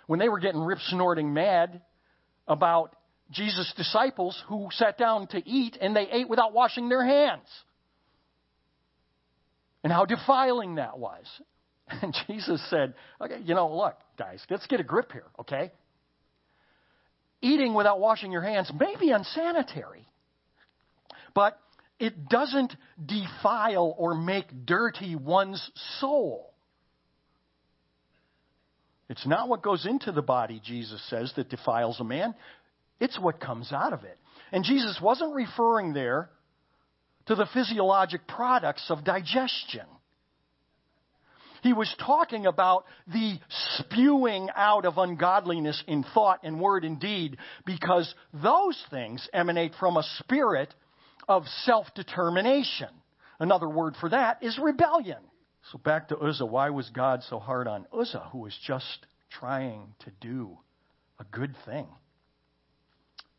when 0.08 0.20
they 0.20 0.30
were 0.30 0.40
getting 0.40 0.62
rip 0.62 0.80
snorting 0.80 1.34
mad 1.34 1.82
about 2.48 2.96
Jesus' 3.32 3.72
disciples 3.76 4.42
who 4.48 4.70
sat 4.72 4.98
down 4.98 5.28
to 5.28 5.42
eat 5.48 5.78
and 5.80 5.96
they 5.96 6.08
ate 6.12 6.30
without 6.30 6.54
washing 6.54 6.90
their 6.90 7.04
hands. 7.04 7.48
And 9.84 9.92
how 9.92 10.06
defiling 10.06 10.76
that 10.76 10.98
was. 10.98 11.26
And 12.02 12.18
Jesus 12.26 12.68
said, 12.72 12.96
okay, 13.22 13.40
you 13.44 13.54
know, 13.54 13.76
look, 13.78 13.96
guys, 14.18 14.44
let's 14.50 14.66
get 14.66 14.80
a 14.80 14.84
grip 14.84 15.12
here, 15.12 15.28
okay? 15.40 15.72
Eating 17.42 17.76
without 17.76 18.00
washing 18.00 18.32
your 18.32 18.42
hands 18.42 18.72
may 18.78 18.96
be 19.00 19.12
unsanitary, 19.12 20.08
but 21.36 21.60
it 22.00 22.28
doesn't 22.28 22.74
defile 23.06 23.94
or 23.98 24.16
make 24.16 24.66
dirty 24.66 25.16
one's 25.16 25.70
soul. 26.00 26.52
It's 29.08 29.28
not 29.28 29.48
what 29.48 29.62
goes 29.62 29.86
into 29.86 30.12
the 30.12 30.24
body, 30.24 30.60
Jesus 30.64 31.02
says, 31.10 31.32
that 31.36 31.50
defiles 31.50 32.00
a 32.00 32.04
man. 32.04 32.34
It's 33.00 33.20
what 33.20 33.40
comes 33.40 33.72
out 33.72 33.94
of 33.94 34.04
it. 34.04 34.18
And 34.52 34.64
Jesus 34.64 35.00
wasn't 35.00 35.36
referring 35.36 35.94
there 35.94 36.30
to 37.28 37.36
the 37.36 37.48
physiologic 37.54 38.28
products 38.28 38.86
of 38.90 39.04
digestion. 39.04 39.86
He 41.62 41.74
was 41.74 41.94
talking 42.06 42.46
about 42.46 42.86
the 43.08 43.40
spewing 43.80 44.50
out 44.56 44.86
of 44.86 44.98
ungodliness 44.98 45.84
in 45.88 46.06
thought 46.14 46.42
and 46.44 46.60
word 46.60 46.86
and 46.86 47.00
deed 47.00 47.38
because 47.66 48.14
those 48.34 48.82
things 48.92 49.28
emanate 49.34 49.74
from 49.80 49.98
a 49.98 50.04
spirit 50.20 50.74
of 51.28 51.46
self 51.64 51.88
determination. 51.96 52.90
Another 53.40 53.70
word 53.70 53.96
for 54.00 54.10
that 54.10 54.44
is 54.44 54.58
rebellion. 54.58 55.20
So 55.72 55.78
back 55.78 56.10
to 56.10 56.18
Uzzah. 56.18 56.46
Why 56.46 56.70
was 56.70 56.90
God 56.90 57.24
so 57.24 57.40
hard 57.40 57.68
on 57.68 57.88
Uzzah, 57.92 58.30
who 58.32 58.40
was 58.40 58.58
just 58.66 59.06
trying 59.30 59.94
to 60.00 60.12
do 60.22 60.58
a 61.20 61.24
good 61.26 61.56
thing? 61.66 61.88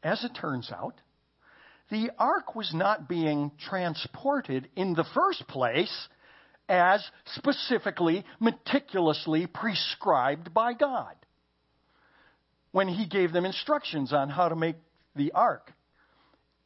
As 0.02 0.22
it 0.24 0.32
turns 0.34 0.70
out, 0.72 0.94
the 1.90 2.10
ark 2.18 2.54
was 2.54 2.72
not 2.74 3.08
being 3.08 3.52
transported 3.68 4.68
in 4.76 4.94
the 4.94 5.06
first 5.14 5.46
place 5.46 6.08
as 6.68 7.04
specifically, 7.36 8.24
meticulously 8.40 9.46
prescribed 9.46 10.52
by 10.52 10.74
God 10.74 11.14
when 12.72 12.88
He 12.88 13.06
gave 13.06 13.32
them 13.32 13.44
instructions 13.44 14.12
on 14.12 14.28
how 14.28 14.48
to 14.48 14.56
make 14.56 14.76
the 15.14 15.32
ark. 15.32 15.72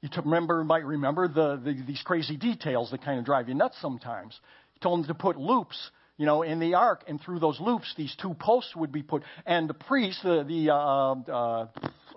You 0.03 0.09
remember, 0.25 0.65
might 0.65 0.85
remember 0.85 1.29
the, 1.29 1.61
the, 1.63 1.83
these 1.87 2.03
crazy 2.03 2.37
details 2.37 2.91
that 2.91 3.03
kind 3.05 3.19
of 3.19 3.25
drive 3.27 3.49
you 3.49 3.55
nuts 3.55 3.77
sometimes. 3.83 4.39
He 4.73 4.81
told 4.81 5.01
them 5.01 5.09
to 5.09 5.15
put 5.15 5.37
loops, 5.37 5.91
you 6.17 6.25
know, 6.25 6.43
in 6.43 6.59
the 6.59 6.75
ark, 6.75 7.05
and 7.07 7.21
through 7.21 7.39
those 7.39 7.61
loops, 7.61 7.93
these 7.99 8.15
two 8.21 8.33
posts 8.35 8.75
would 8.75 8.93
be 8.93 9.03
put, 9.03 9.23
and 9.45 9.69
the 9.69 9.75
priests, 9.75 10.23
the 10.23 10.43
the 10.45 10.73
uh, 10.73 11.13
uh, 11.13 11.67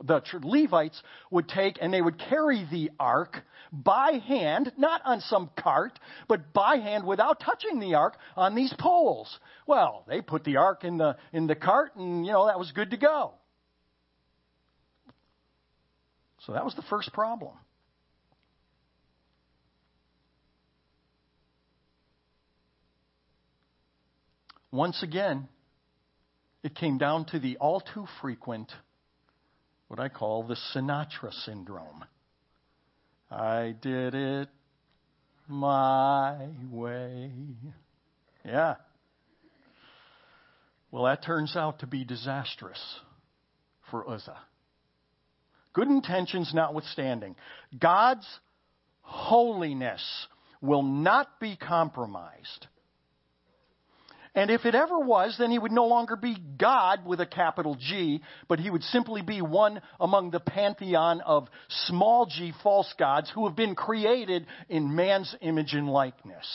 the 0.02 0.22
Levites 0.44 1.02
would 1.30 1.50
take 1.50 1.78
and 1.82 1.94
they 1.94 2.02
would 2.02 2.18
carry 2.18 2.66
the 2.72 2.90
ark 3.00 3.44
by 3.72 4.22
hand, 4.28 4.72
not 4.78 5.02
on 5.04 5.20
some 5.20 5.50
cart, 5.58 6.00
but 6.30 6.54
by 6.54 6.78
hand 6.78 7.06
without 7.06 7.42
touching 7.42 7.80
the 7.80 7.96
ark 7.96 8.16
on 8.38 8.56
these 8.56 8.74
poles. 8.80 9.40
Well, 9.68 10.06
they 10.08 10.22
put 10.22 10.46
the 10.46 10.58
ark 10.58 10.86
in 10.86 10.98
the 10.98 11.18
in 11.34 11.48
the 11.48 11.56
cart, 11.56 11.96
and 11.98 12.26
you 12.26 12.32
know 12.32 12.48
that 12.48 12.60
was 12.60 12.72
good 12.72 12.92
to 12.92 12.98
go. 12.98 13.34
So 16.46 16.54
that 16.54 16.64
was 16.64 16.76
the 16.76 16.84
first 16.84 17.12
problem. 17.12 17.54
Once 24.74 25.04
again, 25.04 25.48
it 26.64 26.74
came 26.74 26.98
down 26.98 27.26
to 27.26 27.38
the 27.38 27.58
all 27.58 27.80
too 27.80 28.08
frequent, 28.22 28.72
what 29.88 30.00
I 30.00 30.10
call 30.10 30.42
the 30.42 30.58
Sinatra 30.74 31.32
syndrome. 31.46 32.04
I 33.30 33.76
did 33.80 34.16
it 34.16 34.50
my 35.48 36.48
way. 36.72 37.30
Yeah. 38.44 38.78
Well, 40.90 41.04
that 41.04 41.24
turns 41.24 41.56
out 41.56 41.82
to 41.82 41.88
be 41.88 42.04
disastrous 42.04 42.82
for 43.92 44.10
Uzzah. 44.10 44.40
Good 45.74 45.88
intentions 45.88 46.52
notwithstanding, 46.52 47.36
God's 47.80 48.28
holiness 49.02 50.02
will 50.62 50.82
not 50.82 51.40
be 51.40 51.58
compromised 51.58 52.66
and 54.36 54.50
if 54.50 54.66
it 54.66 54.74
ever 54.74 54.98
was, 55.00 55.36
then 55.38 55.52
he 55.52 55.60
would 55.60 55.72
no 55.72 55.86
longer 55.86 56.16
be 56.16 56.36
God 56.58 57.06
with 57.06 57.22
a 57.22 57.26
capital 57.26 57.76
G, 57.76 58.22
but 58.48 58.60
he 58.60 58.70
would 58.70 58.82
simply 58.84 59.22
be 59.22 59.42
one 59.42 59.80
among 60.00 60.32
the 60.32 60.40
pantheon 60.40 61.22
of 61.22 61.48
small 61.88 62.26
g 62.26 62.52
false 62.64 62.92
gods 62.98 63.32
who 63.34 63.46
have 63.48 63.56
been 63.56 63.76
created 63.76 64.48
in 64.70 64.96
man's 64.96 65.36
image 65.42 65.74
and 65.74 65.88
likeness. 65.88 66.48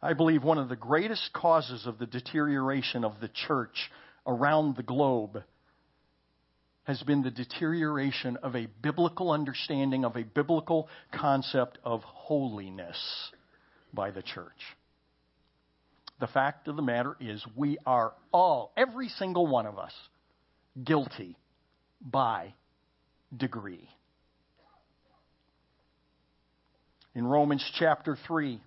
I 0.00 0.14
believe 0.14 0.42
one 0.42 0.58
of 0.58 0.70
the 0.70 0.76
greatest 0.76 1.32
causes 1.34 1.86
of 1.86 1.98
the 1.98 2.06
deterioration 2.06 3.04
of 3.04 3.20
the 3.20 3.30
church 3.46 3.90
around 4.26 4.76
the 4.76 4.82
globe 4.82 5.42
has 6.84 7.02
been 7.02 7.22
the 7.22 7.30
deterioration 7.30 8.38
of 8.42 8.54
a 8.54 8.68
biblical 8.82 9.30
understanding 9.30 10.04
of 10.04 10.16
a 10.16 10.22
biblical 10.22 10.88
concept 11.12 11.78
of 11.84 12.02
holiness 12.02 13.30
by 13.92 14.10
the 14.10 14.22
church. 14.22 14.50
The 16.20 16.26
fact 16.28 16.68
of 16.68 16.76
the 16.76 16.82
matter 16.82 17.16
is, 17.20 17.44
we 17.56 17.78
are 17.84 18.12
all, 18.32 18.72
every 18.76 19.08
single 19.08 19.46
one 19.46 19.66
of 19.66 19.78
us, 19.78 19.92
guilty 20.82 21.36
by 22.00 22.54
degree. 23.36 23.88
In 27.14 27.26
Romans 27.26 27.64
chapter 27.78 28.16
3, 28.26 28.60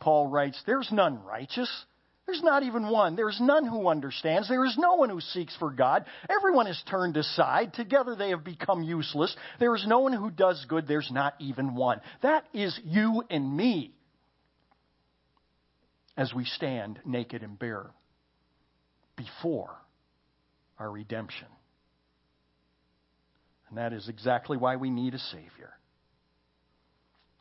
Paul 0.00 0.28
writes, 0.28 0.60
There's 0.66 0.90
none 0.92 1.22
righteous. 1.24 1.70
There's 2.26 2.42
not 2.42 2.62
even 2.62 2.88
one. 2.88 3.16
There's 3.16 3.40
none 3.40 3.66
who 3.66 3.88
understands. 3.88 4.48
There 4.48 4.64
is 4.64 4.76
no 4.78 4.94
one 4.94 5.08
who 5.10 5.20
seeks 5.20 5.56
for 5.56 5.70
God. 5.70 6.04
Everyone 6.28 6.68
is 6.68 6.80
turned 6.88 7.16
aside. 7.16 7.74
Together 7.74 8.14
they 8.14 8.30
have 8.30 8.44
become 8.44 8.82
useless. 8.82 9.34
There 9.58 9.74
is 9.74 9.84
no 9.86 9.98
one 9.98 10.12
who 10.12 10.30
does 10.30 10.64
good. 10.68 10.86
There's 10.86 11.10
not 11.10 11.34
even 11.40 11.74
one. 11.74 12.00
That 12.22 12.44
is 12.54 12.78
you 12.84 13.24
and 13.30 13.56
me 13.56 13.94
as 16.20 16.34
we 16.34 16.44
stand 16.44 17.00
naked 17.06 17.42
and 17.42 17.58
bare 17.58 17.86
before 19.16 19.74
our 20.78 20.90
redemption. 20.90 21.46
And 23.70 23.78
that 23.78 23.94
is 23.94 24.06
exactly 24.06 24.58
why 24.58 24.76
we 24.76 24.90
need 24.90 25.14
a 25.14 25.18
Savior. 25.18 25.72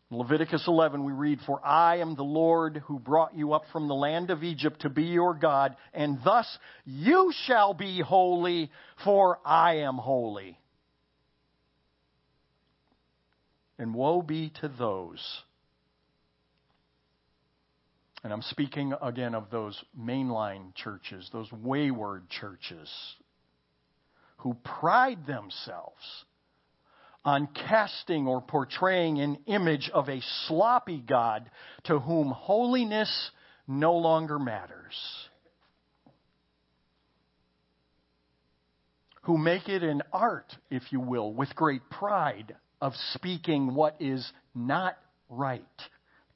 In 0.10 0.18
Leviticus 0.18 0.64
11, 0.66 1.04
we 1.04 1.12
read, 1.12 1.40
For 1.46 1.60
I 1.64 1.98
am 1.98 2.16
the 2.16 2.24
Lord 2.24 2.82
who 2.86 3.00
brought 3.00 3.36
you 3.36 3.52
up 3.52 3.64
from 3.74 3.90
the 3.90 3.96
land 3.96 4.32
of 4.32 4.44
Egypt 4.44 4.84
to 4.84 4.90
be 4.90 5.04
your 5.04 5.34
God, 5.34 5.76
and 5.94 6.18
thus 6.24 6.48
you 6.86 7.34
shall 7.48 7.74
be 7.74 8.00
holy, 8.00 8.72
for 9.04 9.40
I 9.44 9.80
am 9.80 9.98
holy. 9.98 10.58
And 13.78 13.94
woe 13.94 14.22
be 14.22 14.54
to 14.62 14.70
those 14.70 15.44
and 18.24 18.34
I'm 18.34 18.42
speaking 18.42 18.94
again 19.02 19.34
of 19.34 19.50
those 19.50 19.82
mainline 19.98 20.76
churches, 20.76 21.30
those 21.32 21.52
wayward 21.52 22.30
churches 22.30 22.90
who 24.38 24.56
pride 24.64 25.26
themselves 25.26 26.26
on 27.24 27.48
casting 27.48 28.28
or 28.28 28.42
portraying 28.42 29.20
an 29.20 29.38
image 29.46 29.90
of 29.94 30.10
a 30.10 30.22
sloppy 30.48 31.00
God 31.00 31.50
to 31.86 32.00
whom 32.00 32.30
holiness 32.30 33.32
no 33.68 33.96
longer 33.96 34.40
matters. 34.40 34.96
Who 39.24 39.38
make 39.38 39.70
it 39.70 39.84
an 39.84 40.02
art, 40.12 40.52
if 40.72 40.84
you 40.92 41.00
will, 41.00 41.34
with 41.34 41.54
great 41.56 41.90
pride 41.90 42.56
of 42.82 42.94
speaking 43.14 43.76
what 43.76 43.96
is 44.00 44.32
not 44.56 44.98
right 45.30 45.64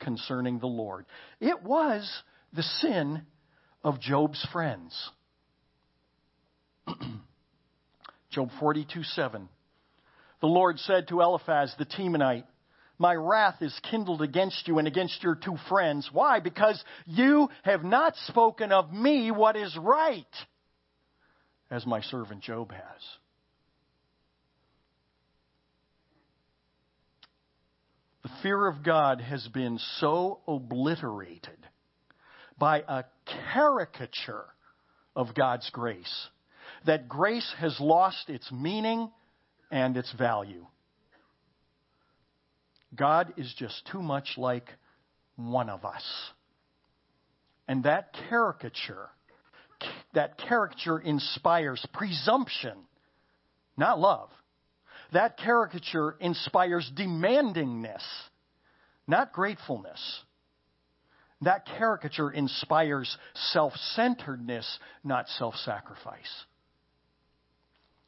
concerning 0.03 0.59
the 0.59 0.67
Lord. 0.67 1.05
It 1.39 1.63
was 1.63 2.09
the 2.53 2.63
sin 2.63 3.23
of 3.83 3.99
Job's 3.99 4.45
friends. 4.51 5.09
Job 8.31 8.49
42 8.59 9.03
7. 9.03 9.49
The 10.41 10.47
Lord 10.47 10.79
said 10.79 11.07
to 11.07 11.21
Eliphaz 11.21 11.73
the 11.77 11.85
Temanite, 11.85 12.45
My 12.97 13.13
wrath 13.13 13.61
is 13.61 13.79
kindled 13.89 14.21
against 14.21 14.67
you 14.67 14.77
and 14.77 14.87
against 14.87 15.23
your 15.23 15.35
two 15.35 15.55
friends. 15.69 16.09
Why? 16.11 16.39
Because 16.39 16.83
you 17.05 17.49
have 17.63 17.83
not 17.83 18.15
spoken 18.27 18.71
of 18.71 18.91
me 18.91 19.31
what 19.31 19.55
is 19.55 19.77
right, 19.77 20.25
as 21.71 21.85
my 21.85 22.01
servant 22.01 22.41
Job 22.41 22.71
has. 22.71 23.01
Fear 28.41 28.67
of 28.67 28.83
God 28.83 29.21
has 29.21 29.47
been 29.49 29.79
so 29.99 30.39
obliterated 30.47 31.57
by 32.57 32.79
a 32.87 33.03
caricature 33.53 34.45
of 35.15 35.35
God's 35.35 35.69
grace 35.71 36.27
that 36.85 37.07
grace 37.07 37.53
has 37.59 37.79
lost 37.79 38.29
its 38.29 38.51
meaning 38.51 39.09
and 39.71 39.97
its 39.97 40.11
value. 40.13 40.65
God 42.95 43.33
is 43.37 43.53
just 43.57 43.87
too 43.91 44.01
much 44.01 44.35
like 44.37 44.69
one 45.35 45.69
of 45.69 45.83
us. 45.85 46.03
And 47.67 47.83
that 47.83 48.15
caricature, 48.29 49.09
that 50.13 50.37
caricature 50.37 50.99
inspires 50.99 51.85
presumption, 51.93 52.77
not 53.77 53.99
love. 53.99 54.29
That 55.13 55.37
caricature 55.37 56.15
inspires 56.19 56.91
demandingness, 56.95 58.01
not 59.07 59.31
gratefulness. 59.31 60.01
That 61.41 61.65
caricature 61.77 62.31
inspires 62.31 63.15
self 63.51 63.73
centeredness, 63.95 64.79
not 65.03 65.27
self 65.29 65.55
sacrifice. 65.57 66.45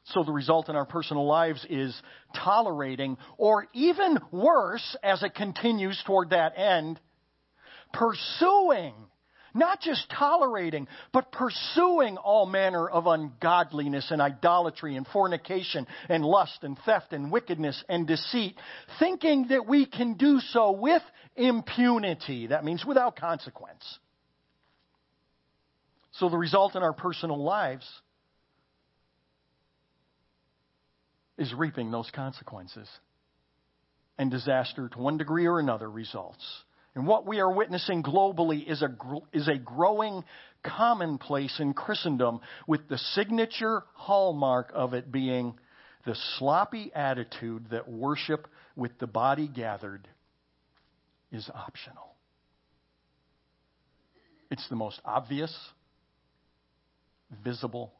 So 0.06 0.22
the 0.22 0.32
result 0.32 0.68
in 0.68 0.76
our 0.76 0.84
personal 0.86 1.26
lives 1.26 1.64
is 1.68 1.94
tolerating, 2.34 3.18
or 3.38 3.66
even 3.72 4.18
worse, 4.30 4.96
as 5.02 5.22
it 5.22 5.34
continues 5.34 6.00
toward 6.06 6.30
that 6.30 6.56
end, 6.56 7.00
pursuing, 7.92 8.94
not 9.56 9.80
just 9.80 10.08
tolerating, 10.10 10.86
but 11.12 11.32
pursuing 11.32 12.16
all 12.16 12.46
manner 12.46 12.88
of 12.88 13.06
ungodliness 13.06 14.10
and 14.10 14.20
idolatry 14.20 14.96
and 14.96 15.06
fornication 15.06 15.86
and 16.08 16.24
lust 16.24 16.58
and 16.62 16.78
theft 16.84 17.12
and 17.12 17.32
wickedness 17.32 17.82
and 17.88 18.06
deceit, 18.06 18.56
thinking 18.98 19.48
that 19.48 19.66
we 19.66 19.86
can 19.86 20.14
do 20.14 20.40
so 20.40 20.72
with 20.72 21.02
impunity. 21.34 22.48
That 22.48 22.64
means 22.64 22.84
without 22.84 23.16
consequence. 23.16 23.98
So 26.12 26.28
the 26.28 26.38
result 26.38 26.76
in 26.76 26.82
our 26.82 26.94
personal 26.94 27.42
lives 27.42 27.86
is 31.38 31.52
reaping 31.52 31.90
those 31.90 32.10
consequences. 32.14 32.88
And 34.18 34.30
disaster, 34.30 34.88
to 34.88 34.98
one 34.98 35.18
degree 35.18 35.46
or 35.46 35.58
another, 35.58 35.90
results. 35.90 36.42
And 36.96 37.06
what 37.06 37.26
we 37.26 37.38
are 37.38 37.52
witnessing 37.52 38.02
globally 38.02 38.68
is 38.68 38.82
a, 38.82 38.88
is 39.32 39.46
a 39.46 39.56
growing 39.56 40.24
commonplace 40.64 41.60
in 41.60 41.74
Christendom, 41.74 42.40
with 42.66 42.88
the 42.88 42.98
signature 42.98 43.84
hallmark 43.92 44.72
of 44.74 44.94
it 44.94 45.12
being 45.12 45.54
the 46.04 46.16
sloppy 46.38 46.90
attitude 46.94 47.66
that 47.70 47.88
worship 47.88 48.48
with 48.74 48.98
the 48.98 49.06
body 49.06 49.46
gathered 49.46 50.08
is 51.30 51.48
optional. 51.54 52.16
It's 54.50 54.68
the 54.68 54.76
most 54.76 55.00
obvious, 55.04 55.54
visible 57.44 57.92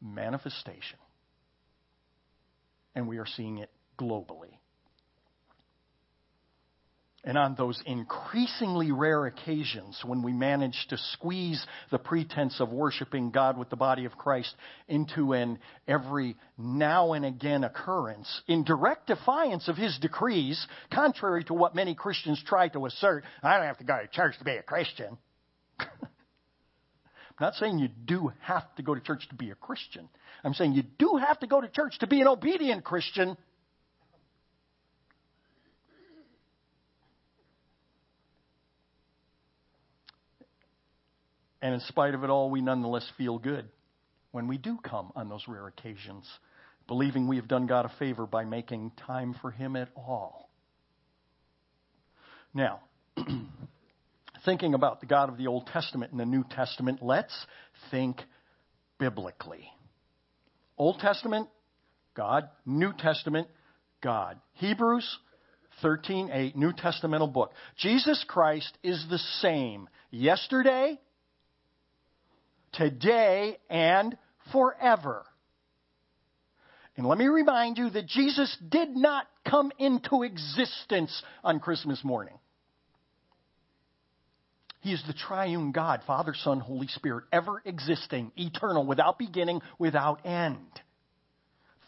manifestation 0.00 0.98
and 2.96 3.06
we 3.06 3.18
are 3.18 3.26
seeing 3.26 3.58
it 3.58 3.70
globally. 3.98 4.56
And 7.26 7.36
on 7.36 7.56
those 7.56 7.82
increasingly 7.84 8.92
rare 8.92 9.26
occasions 9.26 10.00
when 10.04 10.22
we 10.22 10.32
manage 10.32 10.86
to 10.90 10.96
squeeze 10.96 11.66
the 11.90 11.98
pretense 11.98 12.60
of 12.60 12.70
worshiping 12.70 13.32
God 13.32 13.58
with 13.58 13.68
the 13.68 13.74
body 13.74 14.04
of 14.04 14.16
Christ 14.16 14.54
into 14.86 15.32
an 15.32 15.58
every 15.88 16.36
now 16.56 17.14
and 17.14 17.24
again 17.24 17.64
occurrence, 17.64 18.42
in 18.46 18.62
direct 18.62 19.08
defiance 19.08 19.66
of 19.66 19.76
his 19.76 19.98
decrees, 19.98 20.64
contrary 20.94 21.42
to 21.44 21.54
what 21.54 21.74
many 21.74 21.96
Christians 21.96 22.40
try 22.46 22.68
to 22.68 22.86
assert, 22.86 23.24
I 23.42 23.56
don't 23.56 23.66
have 23.66 23.78
to 23.78 23.84
go 23.84 23.98
to 24.00 24.06
church 24.06 24.38
to 24.38 24.44
be 24.44 24.52
a 24.52 24.62
Christian. 24.62 25.18
I'm 25.80 25.88
not 27.40 27.54
saying 27.54 27.80
you 27.80 27.88
do 27.88 28.30
have 28.38 28.72
to 28.76 28.82
go 28.84 28.94
to 28.94 29.00
church 29.00 29.28
to 29.30 29.34
be 29.34 29.50
a 29.50 29.56
Christian. 29.56 30.08
I'm 30.44 30.54
saying 30.54 30.74
you 30.74 30.84
do 30.96 31.16
have 31.16 31.40
to 31.40 31.48
go 31.48 31.60
to 31.60 31.68
church 31.68 31.98
to 31.98 32.06
be 32.06 32.20
an 32.20 32.28
obedient 32.28 32.84
Christian. 32.84 33.36
And 41.66 41.74
in 41.74 41.80
spite 41.80 42.14
of 42.14 42.22
it 42.22 42.30
all, 42.30 42.48
we 42.48 42.60
nonetheless 42.60 43.10
feel 43.18 43.40
good 43.40 43.68
when 44.30 44.46
we 44.46 44.56
do 44.56 44.78
come 44.84 45.10
on 45.16 45.28
those 45.28 45.42
rare 45.48 45.66
occasions, 45.66 46.24
believing 46.86 47.26
we 47.26 47.38
have 47.38 47.48
done 47.48 47.66
God 47.66 47.84
a 47.86 47.92
favor 47.98 48.24
by 48.24 48.44
making 48.44 48.92
time 49.04 49.34
for 49.42 49.50
Him 49.50 49.74
at 49.74 49.88
all. 49.96 50.48
Now, 52.54 52.82
thinking 54.44 54.74
about 54.74 55.00
the 55.00 55.06
God 55.06 55.28
of 55.28 55.38
the 55.38 55.48
Old 55.48 55.66
Testament 55.66 56.12
and 56.12 56.20
the 56.20 56.24
New 56.24 56.44
Testament, 56.48 57.00
let's 57.02 57.34
think 57.90 58.20
biblically. 59.00 59.68
Old 60.78 61.00
Testament, 61.00 61.48
God. 62.14 62.48
New 62.64 62.92
Testament, 62.96 63.48
God. 64.04 64.38
Hebrews 64.52 65.18
13:8, 65.82 66.54
New 66.54 66.70
Testamental 66.70 67.32
book. 67.32 67.50
Jesus 67.76 68.24
Christ 68.28 68.72
is 68.84 69.04
the 69.10 69.18
same 69.40 69.88
yesterday, 70.12 71.00
today, 72.76 73.58
and 73.68 74.16
forever. 74.52 75.24
And 76.96 77.06
let 77.06 77.18
me 77.18 77.26
remind 77.26 77.76
you 77.76 77.90
that 77.90 78.06
Jesus 78.06 78.56
did 78.68 78.96
not 78.96 79.26
come 79.48 79.70
into 79.78 80.22
existence 80.22 81.22
on 81.44 81.60
Christmas 81.60 82.02
morning. 82.02 82.38
He 84.80 84.92
is 84.92 85.02
the 85.06 85.12
triune 85.12 85.72
God, 85.72 86.02
Father, 86.06 86.32
Son, 86.32 86.60
Holy 86.60 86.86
Spirit, 86.86 87.24
ever 87.32 87.60
existing, 87.64 88.30
eternal, 88.36 88.86
without 88.86 89.18
beginning, 89.18 89.60
without 89.78 90.24
end. 90.24 90.68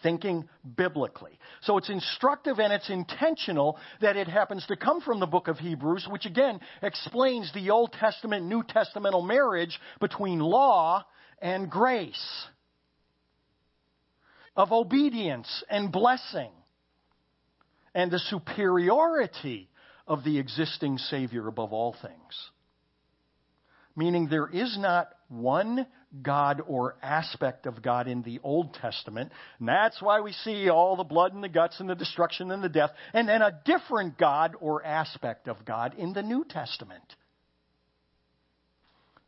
Thinking 0.03 0.49
biblically. 0.77 1.39
So 1.63 1.77
it's 1.77 1.91
instructive 1.91 2.59
and 2.59 2.73
it's 2.73 2.89
intentional 2.89 3.79
that 4.01 4.17
it 4.17 4.29
happens 4.29 4.65
to 4.67 4.77
come 4.77 5.01
from 5.01 5.19
the 5.19 5.27
book 5.27 5.49
of 5.49 5.59
Hebrews, 5.59 6.07
which 6.09 6.25
again 6.25 6.61
explains 6.83 7.53
the 7.53 7.71
Old 7.71 7.93
Testament, 7.93 8.47
New 8.47 8.63
Testamental 8.63 9.27
marriage 9.27 9.79
between 10.01 10.39
law 10.39 11.05
and 11.41 11.71
grace, 11.71 12.47
of 14.57 14.73
obedience 14.73 15.65
and 15.69 15.91
blessing, 15.91 16.51
and 17.95 18.11
the 18.11 18.19
superiority 18.19 19.69
of 20.07 20.23
the 20.25 20.39
existing 20.39 20.99
Savior 20.99 21.49
above 21.49 21.73
all 21.73 21.97
things 22.01 22.51
meaning 23.99 24.29
there 24.29 24.49
is 24.49 24.79
not 24.79 25.09
one 25.29 25.87
God 26.23 26.63
or 26.67 26.97
aspect 27.03 27.67
of 27.67 27.83
God 27.83 28.09
in 28.09 28.23
the 28.23 28.41
Old 28.43 28.75
Testament. 28.75 29.31
And 29.59 29.69
that's 29.69 30.01
why 30.01 30.21
we 30.21 30.33
see 30.33 30.69
all 30.69 30.97
the 30.97 31.05
blood 31.05 31.35
and 31.35 31.45
the 31.45 31.49
guts 31.49 31.81
and 31.81 31.89
the 31.89 31.95
destruction 31.95 32.51
and 32.51 32.63
the 32.63 32.69
death, 32.69 32.91
and 33.13 33.29
then 33.29 33.43
a 33.43 33.61
different 33.65 34.19
God 34.19 34.55
or 34.61 34.85
aspect 34.85 35.49
of 35.49 35.65
God 35.65 35.95
in 35.99 36.13
the 36.13 36.23
New 36.23 36.45
Testament. 36.49 37.05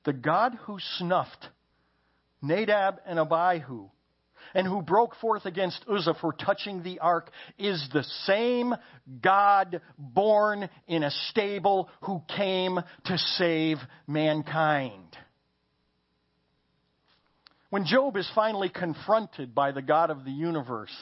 The 0.05 0.13
God 0.15 0.57
who 0.63 0.79
snuffed 0.97 1.49
Nadab 2.41 3.01
and 3.07 3.19
Abihu 3.19 3.91
and 4.55 4.67
who 4.67 4.83
broke 4.83 5.15
forth 5.17 5.45
against 5.45 5.85
Uzzah 5.89 6.17
for 6.21 6.33
touching 6.33 6.83
the 6.83 6.99
ark 7.01 7.31
is 7.59 7.87
the 7.93 8.05
same 8.25 8.75
God 9.21 9.81
born 9.99 10.69
in 10.89 11.03
a 11.03 11.11
stable 11.29 11.91
who 12.03 12.23
came 12.35 12.81
to 13.05 13.19
save 13.19 13.77
mankind. 14.07 15.17
When 17.71 17.87
Job 17.87 18.17
is 18.17 18.31
finally 18.35 18.69
confronted 18.69 19.55
by 19.55 19.73
the 19.73 19.83
God 19.83 20.11
of 20.11 20.25
the 20.25 20.33
universe, 20.33 20.93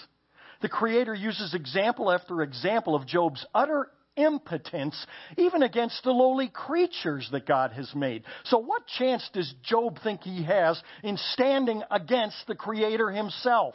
The 0.61 0.69
Creator 0.69 1.15
uses 1.15 1.55
example 1.55 2.11
after 2.11 2.43
example 2.43 2.95
of 2.95 3.07
Job's 3.07 3.45
utter 3.55 3.89
impotence, 4.17 5.07
even 5.37 5.63
against 5.63 6.03
the 6.03 6.11
lowly 6.11 6.49
creatures 6.49 7.29
that 7.31 7.47
God 7.47 7.73
has 7.73 7.95
made. 7.95 8.25
So, 8.47 8.59
what 8.59 8.87
chance 8.99 9.29
does 9.33 9.53
Job 9.63 9.99
think 10.03 10.23
he 10.23 10.43
has 10.43 10.81
in 11.05 11.17
standing 11.33 11.83
against 11.91 12.45
the 12.49 12.57
Creator 12.57 13.11
himself? 13.11 13.75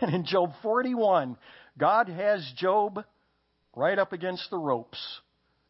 And 0.00 0.14
in 0.14 0.24
Job 0.24 0.50
41, 0.62 1.36
God 1.78 2.08
has 2.08 2.44
Job 2.56 3.04
right 3.74 3.98
up 3.98 4.12
against 4.12 4.50
the 4.50 4.58
ropes, 4.58 4.98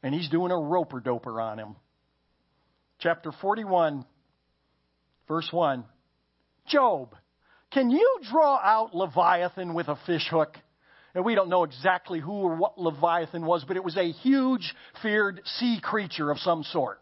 and 0.03 0.15
he's 0.15 0.29
doing 0.31 0.53
a 0.53 0.59
roper 0.59 1.01
doper 1.01 1.43
on 1.43 1.59
him. 1.59 1.77
Chapter 2.99 3.33
41, 3.43 4.07
verse 5.29 5.49
1 5.51 5.85
Job, 6.67 7.15
can 7.73 7.91
you 7.91 8.19
draw 8.31 8.57
out 8.57 8.95
Leviathan 8.95 9.75
with 9.75 9.89
a 9.89 9.97
fishhook? 10.07 10.57
And 11.15 11.25
we 11.25 11.35
don't 11.35 11.49
know 11.49 11.65
exactly 11.65 12.21
who 12.21 12.33
or 12.33 12.57
what 12.57 12.79
Leviathan 12.79 13.47
was, 13.47 13.65
but 13.67 13.77
it 13.77 13.85
was 13.85 13.97
a 13.97 14.13
huge, 14.13 14.75
feared 15.03 15.41
sea 15.45 15.81
creature 15.83 16.31
of 16.31 16.39
some 16.39 16.63
sort. 16.63 17.01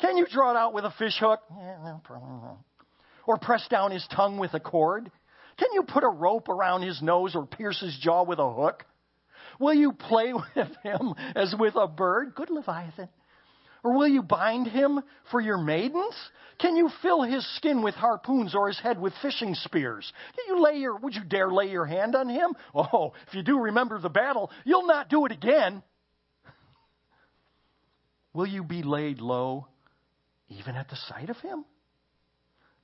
Can 0.00 0.16
you 0.16 0.26
draw 0.26 0.52
it 0.52 0.56
out 0.56 0.72
with 0.72 0.84
a 0.84 0.90
fishhook? 0.98 1.40
Or 3.26 3.36
press 3.36 3.66
down 3.68 3.90
his 3.90 4.06
tongue 4.14 4.38
with 4.38 4.54
a 4.54 4.60
cord? 4.60 5.10
Can 5.58 5.68
you 5.74 5.82
put 5.82 6.04
a 6.04 6.08
rope 6.08 6.48
around 6.48 6.82
his 6.82 7.02
nose 7.02 7.34
or 7.34 7.44
pierce 7.44 7.78
his 7.80 7.96
jaw 8.00 8.24
with 8.24 8.38
a 8.38 8.50
hook? 8.50 8.86
Will 9.58 9.74
you 9.74 9.92
play 9.92 10.32
with 10.56 10.68
him 10.82 11.14
as 11.36 11.54
with 11.58 11.74
a 11.76 11.86
bird? 11.86 12.34
Good 12.34 12.48
Leviathan. 12.48 13.10
Or 13.82 13.96
will 13.96 14.08
you 14.08 14.22
bind 14.22 14.66
him 14.66 15.00
for 15.30 15.40
your 15.40 15.58
maidens? 15.58 16.14
Can 16.58 16.76
you 16.76 16.90
fill 17.00 17.22
his 17.22 17.46
skin 17.56 17.82
with 17.82 17.94
harpoons 17.94 18.54
or 18.54 18.68
his 18.68 18.78
head 18.78 19.00
with 19.00 19.14
fishing 19.22 19.54
spears? 19.54 20.12
Can 20.36 20.54
you 20.54 20.62
lay 20.62 20.76
your, 20.76 20.96
would 20.96 21.14
you 21.14 21.24
dare 21.24 21.50
lay 21.50 21.70
your 21.70 21.86
hand 21.86 22.14
on 22.14 22.28
him? 22.28 22.54
Oh, 22.74 23.12
if 23.26 23.34
you 23.34 23.42
do 23.42 23.58
remember 23.58 23.98
the 23.98 24.10
battle, 24.10 24.50
you'll 24.64 24.86
not 24.86 25.08
do 25.08 25.24
it 25.24 25.32
again. 25.32 25.82
Will 28.34 28.46
you 28.46 28.62
be 28.62 28.82
laid 28.82 29.20
low 29.20 29.66
even 30.48 30.76
at 30.76 30.88
the 30.90 30.96
sight 31.08 31.30
of 31.30 31.36
him? 31.38 31.64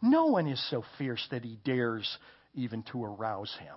No 0.00 0.26
one 0.26 0.46
is 0.46 0.70
so 0.70 0.85
fierce 0.98 1.26
that 1.30 1.44
he 1.44 1.59
dares 1.64 2.18
even 2.54 2.82
to 2.85 3.04
arouse 3.04 3.54
him. 3.61 3.76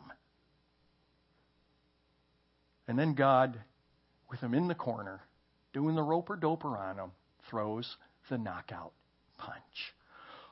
And 2.87 2.97
then 2.97 3.13
God, 3.13 3.59
with 4.29 4.39
him 4.39 4.53
in 4.53 4.67
the 4.67 4.75
corner, 4.75 5.21
doing 5.73 5.95
the 5.95 6.03
roper 6.03 6.37
doper 6.37 6.77
on 6.77 6.97
him, 6.97 7.11
throws 7.49 7.97
the 8.29 8.37
knockout 8.37 8.93
punch. 9.37 9.93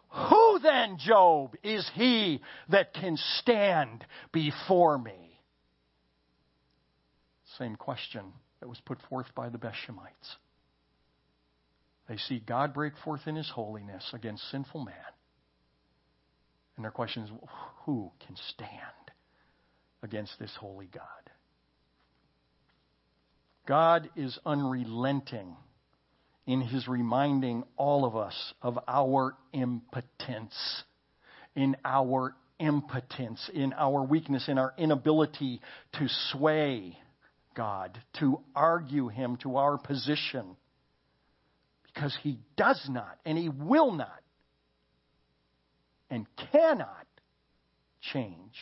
Who 0.10 0.60
then, 0.64 0.98
Job, 1.00 1.56
is 1.64 1.90
he 1.94 2.42
that 2.70 2.94
can 2.94 3.18
stand 3.40 4.06
before 4.32 4.98
me? 4.98 5.42
Same 7.58 7.76
question 7.76 8.22
that 8.60 8.70
was 8.70 8.80
put 8.86 9.00
forth 9.10 9.28
by 9.36 9.50
the 9.50 9.58
Beth-Shemites. 9.58 10.36
They 12.08 12.18
see 12.18 12.40
God 12.40 12.74
break 12.74 12.94
forth 13.04 13.28
in 13.28 13.36
his 13.36 13.50
holiness 13.50 14.10
against 14.14 14.50
sinful 14.50 14.86
man. 14.86 14.96
And 16.76 16.84
their 16.84 16.92
question 16.92 17.24
is 17.24 17.30
who 17.86 18.12
can 18.26 18.36
stand 18.54 18.72
against 20.04 20.40
this 20.40 20.56
holy 20.60 20.88
God? 20.88 21.04
God 23.68 24.10
is 24.16 24.40
unrelenting 24.46 25.56
in 26.48 26.62
his 26.62 26.88
reminding 26.88 27.66
all 27.76 28.06
of 28.06 28.16
us 28.16 28.54
of 28.62 28.80
our 28.88 29.36
impotence, 29.52 30.56
in 31.54 31.76
our 31.84 32.34
impotence, 32.60 33.50
in 33.54 33.74
our 33.74 34.04
weakness, 34.04 34.48
in 34.48 34.58
our 34.58 34.74
inability 34.78 35.60
to 36.00 36.08
sway 36.32 36.98
God, 37.56 38.00
to 38.20 38.40
argue 38.56 39.10
him 39.10 39.38
to 39.44 39.58
our 39.58 39.78
position. 39.78 40.56
Because 41.94 42.18
he 42.22 42.40
does 42.56 42.82
not, 42.88 43.18
and 43.26 43.38
he 43.38 43.50
will 43.50 43.92
not, 43.92 44.22
and 46.10 46.26
cannot 46.54 47.06
change. 48.14 48.54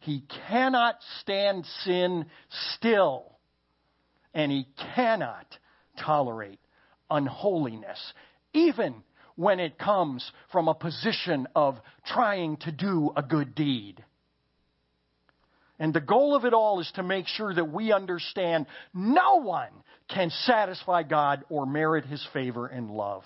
He 0.00 0.24
cannot 0.48 0.96
stand 1.20 1.66
sin 1.84 2.26
still 2.74 3.37
and 4.38 4.52
he 4.52 4.68
cannot 4.94 5.46
tolerate 5.98 6.60
unholiness, 7.10 7.98
even 8.54 8.94
when 9.34 9.58
it 9.58 9.76
comes 9.78 10.30
from 10.52 10.68
a 10.68 10.74
position 10.74 11.48
of 11.56 11.76
trying 12.06 12.56
to 12.58 12.70
do 12.70 13.10
a 13.16 13.22
good 13.22 13.56
deed. 13.56 14.02
And 15.80 15.92
the 15.92 16.00
goal 16.00 16.36
of 16.36 16.44
it 16.44 16.54
all 16.54 16.78
is 16.78 16.90
to 16.94 17.02
make 17.02 17.26
sure 17.26 17.52
that 17.52 17.72
we 17.72 17.90
understand 17.92 18.66
no 18.94 19.40
one 19.42 19.70
can 20.08 20.30
satisfy 20.44 21.02
God 21.02 21.44
or 21.48 21.66
merit 21.66 22.04
his 22.04 22.24
favor 22.32 22.68
and 22.68 22.92
love. 22.92 23.24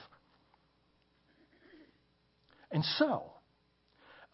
And 2.71 2.83
so, 2.97 3.32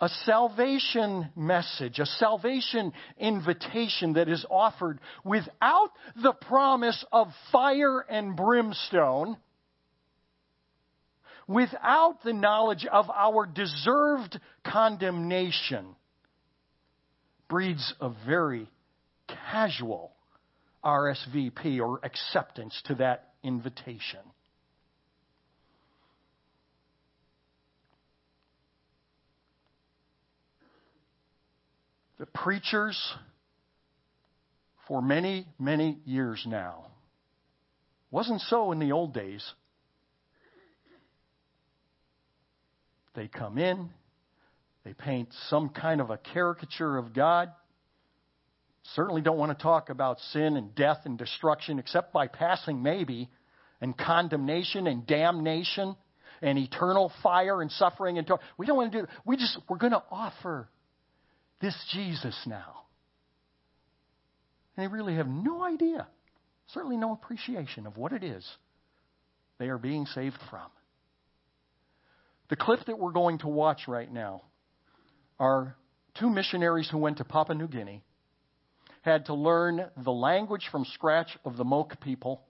a 0.00 0.08
salvation 0.24 1.28
message, 1.34 1.98
a 1.98 2.06
salvation 2.06 2.92
invitation 3.18 4.12
that 4.12 4.28
is 4.28 4.44
offered 4.50 5.00
without 5.24 5.90
the 6.22 6.32
promise 6.32 7.04
of 7.10 7.28
fire 7.50 8.00
and 8.00 8.36
brimstone, 8.36 9.36
without 11.48 12.22
the 12.24 12.32
knowledge 12.32 12.86
of 12.90 13.10
our 13.10 13.46
deserved 13.46 14.38
condemnation, 14.64 15.96
breeds 17.48 17.94
a 18.00 18.10
very 18.26 18.68
casual 19.50 20.12
RSVP 20.84 21.80
or 21.80 22.00
acceptance 22.04 22.80
to 22.86 22.94
that 22.96 23.30
invitation. 23.42 24.20
The 32.18 32.26
preachers 32.26 32.98
for 34.86 35.00
many, 35.00 35.46
many 35.58 35.98
years 36.04 36.44
now. 36.46 36.86
Wasn't 38.10 38.40
so 38.42 38.72
in 38.72 38.78
the 38.78 38.92
old 38.92 39.14
days. 39.14 39.44
They 43.14 43.28
come 43.28 43.58
in, 43.58 43.90
they 44.84 44.94
paint 44.94 45.28
some 45.48 45.70
kind 45.70 46.00
of 46.00 46.10
a 46.10 46.18
caricature 46.18 46.96
of 46.96 47.12
God. 47.12 47.50
Certainly 48.94 49.22
don't 49.22 49.36
want 49.36 49.56
to 49.56 49.62
talk 49.62 49.90
about 49.90 50.18
sin 50.32 50.56
and 50.56 50.74
death 50.74 51.00
and 51.04 51.18
destruction 51.18 51.78
except 51.78 52.12
by 52.12 52.28
passing 52.28 52.82
maybe, 52.82 53.28
and 53.80 53.96
condemnation 53.96 54.86
and 54.86 55.06
damnation 55.06 55.96
and 56.40 56.58
eternal 56.58 57.12
fire 57.22 57.60
and 57.60 57.70
suffering 57.72 58.18
and 58.18 58.26
tor- 58.26 58.40
we 58.56 58.66
don't 58.66 58.76
want 58.76 58.92
to 58.92 58.98
do 58.98 59.06
that. 59.06 59.12
We 59.24 59.36
just 59.36 59.58
we're 59.68 59.78
going 59.78 59.92
to 59.92 60.02
offer 60.10 60.68
this 61.60 61.74
Jesus 61.92 62.36
now. 62.46 62.82
And 64.76 64.84
they 64.84 64.92
really 64.92 65.16
have 65.16 65.26
no 65.26 65.62
idea, 65.62 66.06
certainly 66.68 66.96
no 66.96 67.12
appreciation 67.12 67.86
of 67.86 67.96
what 67.96 68.12
it 68.12 68.22
is 68.22 68.48
they 69.58 69.68
are 69.68 69.78
being 69.78 70.06
saved 70.06 70.38
from. 70.50 70.68
The 72.48 72.56
clip 72.56 72.86
that 72.86 72.98
we're 72.98 73.12
going 73.12 73.38
to 73.38 73.48
watch 73.48 73.88
right 73.88 74.10
now 74.10 74.42
are 75.38 75.76
two 76.18 76.30
missionaries 76.30 76.88
who 76.90 76.98
went 76.98 77.18
to 77.18 77.24
Papua 77.24 77.56
New 77.56 77.68
Guinea, 77.68 78.02
had 79.02 79.26
to 79.26 79.34
learn 79.34 79.84
the 80.02 80.12
language 80.12 80.68
from 80.70 80.84
scratch 80.84 81.36
of 81.44 81.56
the 81.56 81.64
Mouk 81.64 82.00
people, 82.00 82.42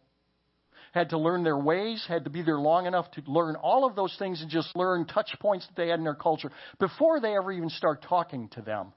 had 0.92 1.10
to 1.10 1.18
learn 1.18 1.44
their 1.44 1.58
ways, 1.58 2.04
had 2.08 2.24
to 2.24 2.30
be 2.30 2.42
there 2.42 2.58
long 2.58 2.86
enough 2.86 3.10
to 3.12 3.22
learn 3.26 3.56
all 3.56 3.86
of 3.86 3.94
those 3.94 4.14
things 4.18 4.40
and 4.40 4.50
just 4.50 4.74
learn 4.74 5.06
touch 5.06 5.34
points 5.40 5.66
that 5.66 5.76
they 5.76 5.88
had 5.88 5.98
in 5.98 6.04
their 6.04 6.14
culture 6.14 6.50
before 6.78 7.20
they 7.20 7.36
ever 7.36 7.52
even 7.52 7.68
start 7.70 8.02
talking 8.08 8.48
to 8.50 8.62
them 8.62 8.92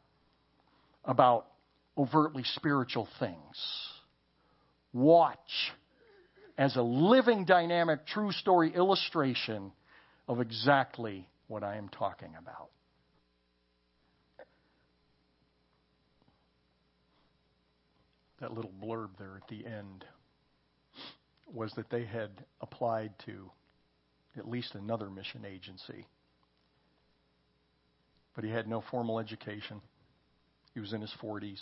about 1.06 1.48
overtly 1.98 2.44
spiritual 2.56 3.08
things. 3.20 3.36
Watch 4.94 5.38
as 6.58 6.76
a 6.76 6.82
living, 6.82 7.46
dynamic, 7.46 8.06
true 8.06 8.32
story 8.32 8.74
illustration 8.74 9.72
of 10.28 10.40
exactly 10.40 11.28
what 11.48 11.64
I 11.64 11.78
am 11.78 11.90
talking 11.90 12.34
about. 12.40 12.70
That 18.40 18.54
little 18.54 18.72
blurb 18.84 19.10
there 19.20 19.38
at 19.38 19.48
the 19.50 19.66
end 19.66 20.06
was 21.54 21.72
that 21.76 21.90
they 21.90 22.06
had 22.06 22.32
applied 22.60 23.14
to 23.26 23.52
at 24.38 24.48
least 24.48 24.76
another 24.76 25.10
mission 25.10 25.46
agency. 25.46 26.08
But 28.34 28.44
he 28.44 28.50
had 28.50 28.68
no 28.68 28.84
formal 28.90 29.20
education. 29.20 29.82
He 30.74 30.80
was 30.80 30.94
in 30.94 31.02
his 31.02 31.14
40s. 31.22 31.60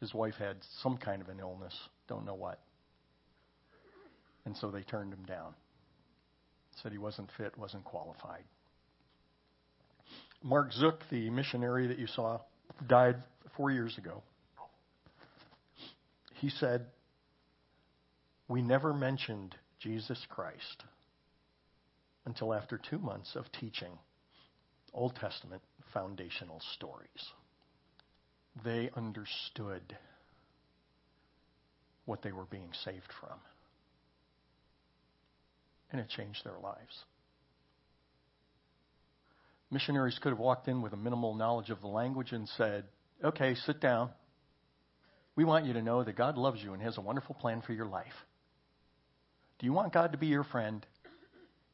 His 0.00 0.12
wife 0.12 0.34
had 0.38 0.56
some 0.82 0.98
kind 0.98 1.22
of 1.22 1.28
an 1.28 1.38
illness, 1.40 1.74
don't 2.08 2.26
know 2.26 2.34
what. 2.34 2.60
And 4.44 4.56
so 4.56 4.70
they 4.70 4.82
turned 4.82 5.12
him 5.12 5.24
down. 5.24 5.54
Said 6.82 6.92
he 6.92 6.98
wasn't 6.98 7.30
fit, 7.36 7.56
wasn't 7.56 7.84
qualified. 7.84 8.44
Mark 10.42 10.72
Zook, 10.72 11.00
the 11.10 11.30
missionary 11.30 11.86
that 11.86 11.98
you 11.98 12.08
saw, 12.08 12.40
died 12.88 13.22
four 13.56 13.70
years 13.70 13.96
ago. 13.98 14.22
He 16.40 16.50
said, 16.50 16.86
We 18.48 18.62
never 18.62 18.92
mentioned 18.92 19.54
Jesus 19.78 20.26
Christ 20.28 20.82
until 22.24 22.52
after 22.52 22.78
two 22.78 22.98
months 22.98 23.36
of 23.36 23.44
teaching 23.52 23.92
Old 24.92 25.14
Testament 25.14 25.62
foundational 25.92 26.60
stories. 26.74 27.32
They 28.64 28.90
understood 28.96 29.96
what 32.04 32.22
they 32.22 32.32
were 32.32 32.44
being 32.44 32.70
saved 32.84 33.12
from. 33.20 33.38
And 35.90 36.00
it 36.00 36.08
changed 36.08 36.44
their 36.44 36.58
lives. 36.62 37.04
Missionaries 39.70 40.18
could 40.22 40.30
have 40.30 40.38
walked 40.38 40.68
in 40.68 40.82
with 40.82 40.92
a 40.92 40.96
minimal 40.96 41.34
knowledge 41.34 41.70
of 41.70 41.80
the 41.80 41.86
language 41.86 42.32
and 42.32 42.48
said, 42.56 42.84
Okay, 43.24 43.54
sit 43.54 43.80
down. 43.80 44.10
We 45.34 45.44
want 45.44 45.64
you 45.64 45.72
to 45.72 45.82
know 45.82 46.04
that 46.04 46.16
God 46.16 46.36
loves 46.36 46.62
you 46.62 46.74
and 46.74 46.82
has 46.82 46.98
a 46.98 47.00
wonderful 47.00 47.34
plan 47.34 47.62
for 47.62 47.72
your 47.72 47.86
life. 47.86 48.12
Do 49.58 49.66
you 49.66 49.72
want 49.72 49.94
God 49.94 50.12
to 50.12 50.18
be 50.18 50.26
your 50.26 50.44
friend? 50.44 50.84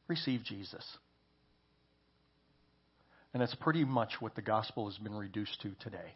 Receive 0.07 0.43
Jesus. 0.43 0.85
And 3.33 3.41
that's 3.41 3.55
pretty 3.55 3.83
much 3.83 4.13
what 4.19 4.35
the 4.35 4.41
gospel 4.41 4.89
has 4.89 4.97
been 4.97 5.13
reduced 5.13 5.61
to 5.61 5.71
today. 5.81 6.15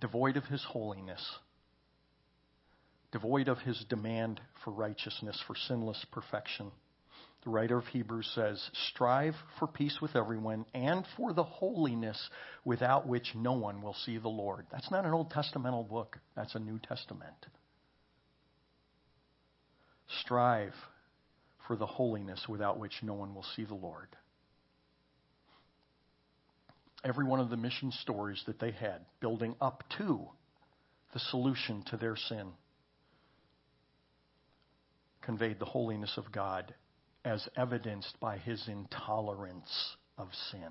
Devoid 0.00 0.36
of 0.36 0.44
his 0.44 0.62
holiness, 0.64 1.24
devoid 3.12 3.48
of 3.48 3.58
his 3.58 3.82
demand 3.88 4.40
for 4.62 4.70
righteousness, 4.70 5.42
for 5.46 5.56
sinless 5.56 6.04
perfection. 6.12 6.70
The 7.44 7.50
writer 7.50 7.78
of 7.78 7.86
Hebrews 7.86 8.30
says, 8.34 8.70
Strive 8.90 9.34
for 9.58 9.68
peace 9.68 9.98
with 10.02 10.16
everyone 10.16 10.66
and 10.74 11.04
for 11.16 11.32
the 11.32 11.44
holiness 11.44 12.28
without 12.64 13.06
which 13.06 13.34
no 13.36 13.52
one 13.52 13.80
will 13.80 13.94
see 13.94 14.18
the 14.18 14.28
Lord. 14.28 14.66
That's 14.72 14.90
not 14.90 15.04
an 15.04 15.12
Old 15.12 15.30
Testamental 15.30 15.88
book, 15.88 16.18
that's 16.34 16.56
a 16.56 16.58
New 16.58 16.80
Testament. 16.80 17.46
Strive 20.22 20.74
for 21.66 21.76
the 21.76 21.86
holiness 21.86 22.46
without 22.48 22.78
which 22.78 22.94
no 23.02 23.14
one 23.14 23.34
will 23.34 23.46
see 23.54 23.64
the 23.64 23.74
Lord. 23.74 24.08
Every 27.04 27.24
one 27.24 27.40
of 27.40 27.50
the 27.50 27.56
mission 27.56 27.92
stories 27.92 28.42
that 28.46 28.58
they 28.58 28.72
had, 28.72 29.04
building 29.20 29.54
up 29.60 29.84
to 29.98 30.26
the 31.12 31.20
solution 31.20 31.82
to 31.90 31.96
their 31.96 32.16
sin, 32.16 32.48
conveyed 35.22 35.58
the 35.58 35.64
holiness 35.64 36.14
of 36.16 36.32
God 36.32 36.74
as 37.24 37.48
evidenced 37.56 38.18
by 38.20 38.38
his 38.38 38.66
intolerance 38.68 39.96
of 40.16 40.28
sin. 40.50 40.70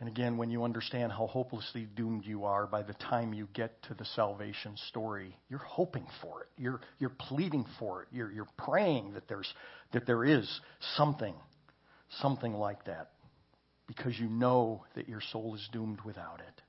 And 0.00 0.08
again, 0.08 0.36
when 0.36 0.50
you 0.50 0.64
understand 0.64 1.12
how 1.12 1.28
hopelessly 1.28 1.86
doomed 1.94 2.24
you 2.24 2.44
are 2.44 2.66
by 2.66 2.82
the 2.82 2.94
time 2.94 3.32
you 3.32 3.46
get 3.54 3.80
to 3.84 3.94
the 3.94 4.04
salvation 4.04 4.76
story, 4.88 5.36
you're 5.48 5.60
hoping 5.60 6.06
for 6.20 6.40
it. 6.40 6.48
You're, 6.58 6.80
you're 6.98 7.10
pleading 7.10 7.66
for 7.78 8.02
it. 8.02 8.08
You're, 8.10 8.32
you're 8.32 8.48
praying 8.58 9.12
that, 9.14 9.28
there's, 9.28 9.54
that 9.92 10.04
there 10.04 10.24
is 10.24 10.60
something, 10.96 11.34
something 12.20 12.52
like 12.54 12.84
that, 12.84 13.10
because 13.86 14.18
you 14.18 14.28
know 14.28 14.84
that 14.94 15.08
your 15.08 15.20
soul 15.32 15.54
is 15.54 15.68
doomed 15.72 16.00
without 16.02 16.40
it. 16.40 16.62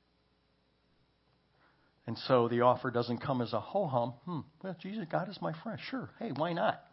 And 2.06 2.18
so 2.28 2.50
the 2.50 2.62
offer 2.62 2.92
doesn't 2.92 3.20
come 3.20 3.42
as 3.42 3.54
a 3.54 3.60
ho 3.60 3.88
hum. 3.88 4.14
Hmm, 4.26 4.40
well, 4.62 4.76
Jesus, 4.82 5.06
God 5.10 5.30
is 5.30 5.38
my 5.42 5.54
friend. 5.64 5.80
Sure. 5.90 6.10
Hey, 6.20 6.32
why 6.36 6.54
not? 6.54 6.84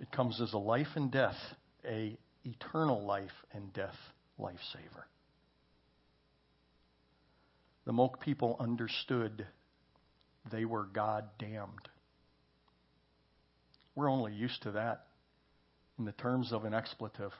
It 0.00 0.10
comes 0.10 0.40
as 0.40 0.52
a 0.52 0.58
life 0.58 0.88
and 0.96 1.10
death, 1.10 1.36
a 1.84 2.16
eternal 2.44 3.04
life 3.04 3.30
and 3.52 3.72
death 3.72 3.96
lifesaver. 4.38 5.04
The 7.84 7.92
Mouk 7.92 8.20
people 8.20 8.56
understood 8.60 9.46
they 10.50 10.64
were 10.64 10.84
God 10.84 11.24
damned. 11.38 11.88
We're 13.98 14.12
only 14.12 14.32
used 14.32 14.62
to 14.62 14.70
that 14.70 15.06
in 15.98 16.04
the 16.04 16.12
terms 16.12 16.52
of 16.52 16.64
an 16.64 16.72
expletive. 16.72 17.32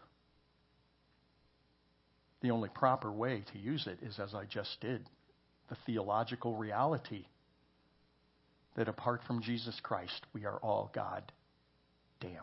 The 2.40 2.50
only 2.50 2.68
proper 2.68 3.12
way 3.12 3.44
to 3.52 3.58
use 3.60 3.86
it 3.86 4.00
is 4.02 4.18
as 4.18 4.34
I 4.34 4.44
just 4.44 4.80
did 4.80 5.08
the 5.68 5.76
theological 5.86 6.56
reality 6.56 7.26
that 8.74 8.88
apart 8.88 9.20
from 9.24 9.40
Jesus 9.40 9.78
Christ, 9.84 10.26
we 10.32 10.46
are 10.46 10.56
all 10.56 10.90
God 10.92 11.30
damned. 12.20 12.34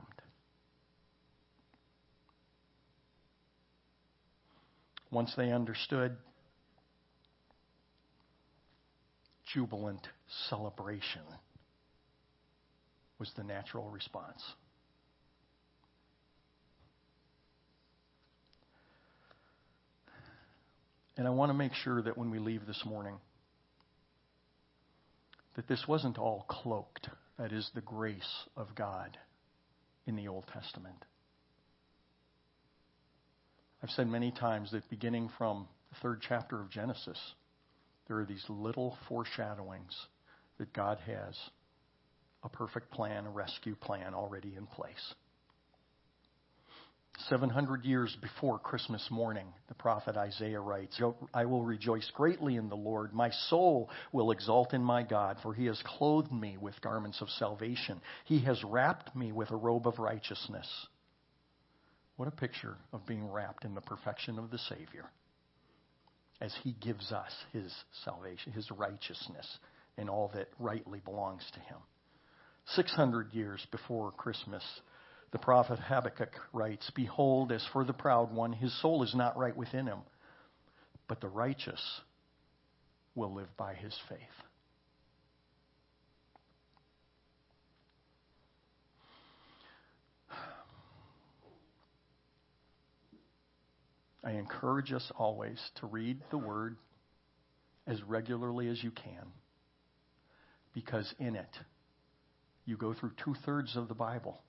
Once 5.12 5.34
they 5.36 5.52
understood, 5.52 6.16
jubilant 9.54 10.08
celebration 10.48 11.24
was 13.20 13.32
the 13.36 13.44
natural 13.44 13.90
response. 13.90 14.44
And 21.18 21.28
I 21.28 21.30
want 21.30 21.50
to 21.50 21.54
make 21.54 21.74
sure 21.74 22.02
that 22.02 22.18
when 22.18 22.30
we 22.30 22.40
leave 22.40 22.66
this 22.66 22.84
morning, 22.86 23.16
that 25.56 25.68
this 25.68 25.86
wasn't 25.88 26.18
all 26.18 26.46
cloaked. 26.50 27.10
That 27.38 27.52
is 27.52 27.70
the 27.74 27.82
grace 27.82 28.48
of 28.56 28.76
God 28.76 29.18
in 30.06 30.16
the 30.16 30.28
Old 30.28 30.46
Testament. 30.52 30.98
I've 33.82 33.90
said 33.92 34.08
many 34.08 34.32
times 34.32 34.72
that 34.72 34.90
beginning 34.90 35.30
from 35.38 35.68
the 35.90 36.00
third 36.02 36.22
chapter 36.28 36.60
of 36.60 36.70
Genesis, 36.70 37.20
there 38.08 38.18
are 38.18 38.26
these 38.26 38.46
little 38.50 38.98
foreshadowings 39.08 39.96
that 40.58 40.74
God 40.74 40.98
has 41.06 41.38
a 42.46 42.50
perfect 42.50 42.92
plan, 42.92 43.26
a 43.26 43.30
rescue 43.30 43.76
plan 43.76 44.14
already 44.14 44.56
in 44.56 44.68
place. 44.68 45.14
700 47.30 47.86
years 47.86 48.16
before 48.22 48.60
Christmas 48.60 49.06
morning, 49.10 49.48
the 49.68 49.74
prophet 49.74 50.18
Isaiah 50.18 50.60
writes, 50.60 51.02
I 51.34 51.46
will 51.46 51.64
rejoice 51.64 52.10
greatly 52.14 52.58
in 52.58 52.70
the 52.70 52.76
Lord. 52.76 53.14
My 53.14 53.32
soul 53.50 53.90
will 54.12 54.32
exult 54.32 54.74
in 54.74 54.84
my 54.84 55.02
God, 55.04 55.38
for 55.42 55.54
he 55.54 55.66
has 55.68 55.82
clothed 55.86 56.32
me 56.32 56.58
with 56.60 56.80
garments 56.82 57.22
of 57.22 57.30
salvation. 57.30 58.02
He 58.26 58.40
has 58.42 58.62
wrapped 58.64 59.16
me 59.16 59.32
with 59.32 59.52
a 59.52 59.56
robe 59.56 59.88
of 59.88 59.98
righteousness. 59.98 60.68
What 62.18 62.28
a 62.28 62.32
picture 62.32 62.76
of 62.94 63.06
being 63.08 63.30
wrapped 63.30 63.66
in 63.66 63.76
the 63.76 63.82
perfection 63.82 64.38
of 64.38 64.52
the 64.52 64.60
Savior 64.60 65.06
as 66.42 66.54
he 66.64 66.74
gives 66.74 67.12
us 67.14 67.32
his 67.54 67.74
salvation, 68.04 68.52
his 68.52 68.70
righteousness, 68.72 69.48
and 69.98 70.10
all 70.10 70.32
that 70.34 70.50
rightly 70.60 71.00
belongs 71.00 71.44
to 71.54 71.60
him. 71.62 71.78
600 72.70 73.34
years 73.34 73.66
before 73.72 74.12
Christmas, 74.12 74.64
the 75.32 75.40
prophet 75.40 75.80
Habakkuk 75.80 76.34
writes 76.54 76.90
Behold, 76.96 77.52
as 77.52 77.66
for 77.72 77.84
the 77.84 77.94
proud 77.94 78.34
one, 78.34 78.54
his 78.54 78.74
soul 78.82 79.04
is 79.04 79.14
not 79.14 79.38
right 79.38 79.56
within 79.56 79.86
him, 79.86 80.00
but 81.08 81.22
the 81.22 81.28
righteous 81.28 81.82
will 83.14 83.34
live 83.34 83.56
by 83.58 83.76
his 83.76 83.96
faith. 84.10 84.20
I 94.24 94.32
encourage 94.32 94.92
us 94.92 95.12
always 95.16 95.60
to 95.82 95.86
read 95.86 96.20
the 96.32 96.38
Word 96.40 96.78
as 97.86 98.02
regularly 98.04 98.68
as 98.70 98.84
you 98.84 98.90
can, 98.90 99.28
because 100.74 101.14
in 101.20 101.36
it, 101.36 101.56
you 102.66 102.78
go 102.78 102.94
through 102.94 103.12
two 103.24 103.36
thirds 103.46 103.76
of 103.76 103.88
the 103.88 103.94
Bible 103.94 104.42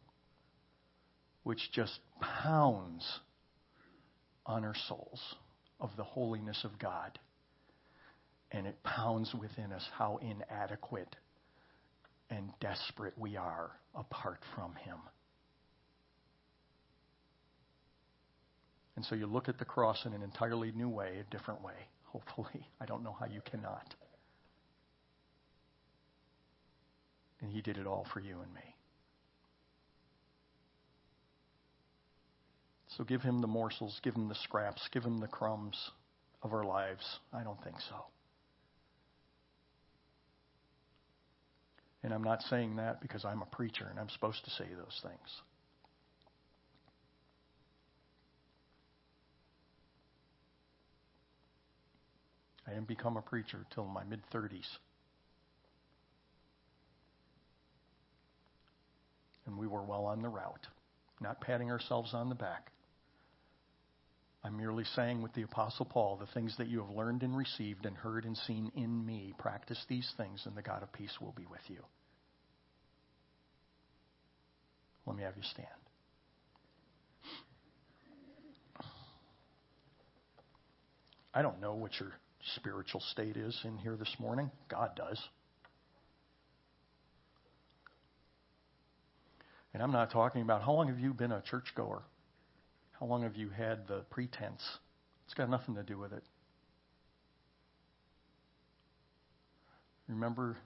which 1.46 1.70
just 1.72 2.00
pounds 2.20 3.06
on 4.44 4.64
our 4.64 4.74
souls 4.88 5.20
of 5.78 5.90
the 5.96 6.02
holiness 6.02 6.64
of 6.64 6.76
God. 6.76 7.18
And 8.50 8.66
it 8.66 8.82
pounds 8.82 9.32
within 9.32 9.72
us 9.72 9.84
how 9.96 10.18
inadequate 10.22 11.14
and 12.30 12.50
desperate 12.60 13.14
we 13.16 13.36
are 13.36 13.70
apart 13.94 14.40
from 14.56 14.74
Him. 14.74 14.96
And 18.96 19.04
so 19.04 19.14
you 19.14 19.26
look 19.26 19.48
at 19.48 19.58
the 19.58 19.64
cross 19.64 20.04
in 20.04 20.14
an 20.14 20.22
entirely 20.22 20.72
new 20.72 20.88
way, 20.88 21.18
a 21.20 21.30
different 21.30 21.62
way, 21.62 21.74
hopefully. 22.04 22.66
I 22.80 22.86
don't 22.86 23.04
know 23.04 23.14
how 23.18 23.26
you 23.26 23.40
cannot. 23.48 23.94
And 27.46 27.54
He 27.54 27.62
did 27.62 27.78
it 27.78 27.86
all 27.86 28.04
for 28.12 28.18
you 28.18 28.40
and 28.42 28.52
me. 28.52 28.74
So 32.88 33.04
give 33.04 33.22
him 33.22 33.40
the 33.40 33.46
morsels, 33.46 34.00
give 34.02 34.16
him 34.16 34.28
the 34.28 34.34
scraps, 34.34 34.88
give 34.90 35.04
him 35.04 35.20
the 35.20 35.28
crumbs 35.28 35.92
of 36.42 36.52
our 36.52 36.64
lives. 36.64 37.20
I 37.32 37.44
don't 37.44 37.62
think 37.62 37.76
so. 37.88 37.94
And 42.02 42.12
I'm 42.12 42.24
not 42.24 42.42
saying 42.42 42.76
that 42.76 43.00
because 43.00 43.24
I'm 43.24 43.42
a 43.42 43.46
preacher 43.46 43.86
and 43.88 44.00
I'm 44.00 44.08
supposed 44.08 44.44
to 44.44 44.50
say 44.50 44.64
those 44.76 44.98
things. 45.00 45.42
I 52.66 52.70
didn't 52.72 52.88
become 52.88 53.16
a 53.16 53.22
preacher 53.22 53.64
till 53.72 53.84
my 53.84 54.02
mid 54.02 54.20
30s. 54.34 54.66
And 59.46 59.56
we 59.56 59.66
were 59.66 59.84
well 59.84 60.06
on 60.06 60.22
the 60.22 60.28
route, 60.28 60.66
not 61.20 61.40
patting 61.40 61.70
ourselves 61.70 62.12
on 62.14 62.28
the 62.28 62.34
back. 62.34 62.72
I'm 64.42 64.56
merely 64.56 64.84
saying 64.94 65.22
with 65.22 65.32
the 65.34 65.42
Apostle 65.42 65.86
Paul, 65.86 66.16
the 66.16 66.26
things 66.32 66.56
that 66.58 66.68
you 66.68 66.80
have 66.80 66.90
learned 66.90 67.22
and 67.22 67.36
received 67.36 67.84
and 67.84 67.96
heard 67.96 68.24
and 68.24 68.36
seen 68.36 68.70
in 68.76 69.04
me, 69.04 69.34
practice 69.38 69.84
these 69.88 70.08
things, 70.16 70.42
and 70.46 70.56
the 70.56 70.62
God 70.62 70.82
of 70.82 70.92
peace 70.92 71.16
will 71.20 71.34
be 71.36 71.46
with 71.50 71.60
you. 71.68 71.82
Let 75.04 75.16
me 75.16 75.22
have 75.24 75.36
you 75.36 75.42
stand. 75.42 75.68
I 81.34 81.42
don't 81.42 81.60
know 81.60 81.74
what 81.74 81.98
your 82.00 82.12
spiritual 82.56 83.00
state 83.12 83.36
is 83.36 83.60
in 83.64 83.76
here 83.78 83.96
this 83.96 84.14
morning. 84.18 84.50
God 84.68 84.92
does. 84.96 85.20
And 89.76 89.82
I'm 89.82 89.92
not 89.92 90.10
talking 90.10 90.40
about 90.40 90.62
how 90.62 90.72
long 90.72 90.88
have 90.88 90.98
you 90.98 91.12
been 91.12 91.32
a 91.32 91.42
churchgoer? 91.42 92.02
How 92.98 93.04
long 93.04 93.24
have 93.24 93.36
you 93.36 93.50
had 93.50 93.86
the 93.86 94.06
pretense? 94.08 94.62
It's 95.26 95.34
got 95.34 95.50
nothing 95.50 95.74
to 95.74 95.82
do 95.82 95.98
with 95.98 96.14
it. 96.14 96.22
Remember 100.08 100.56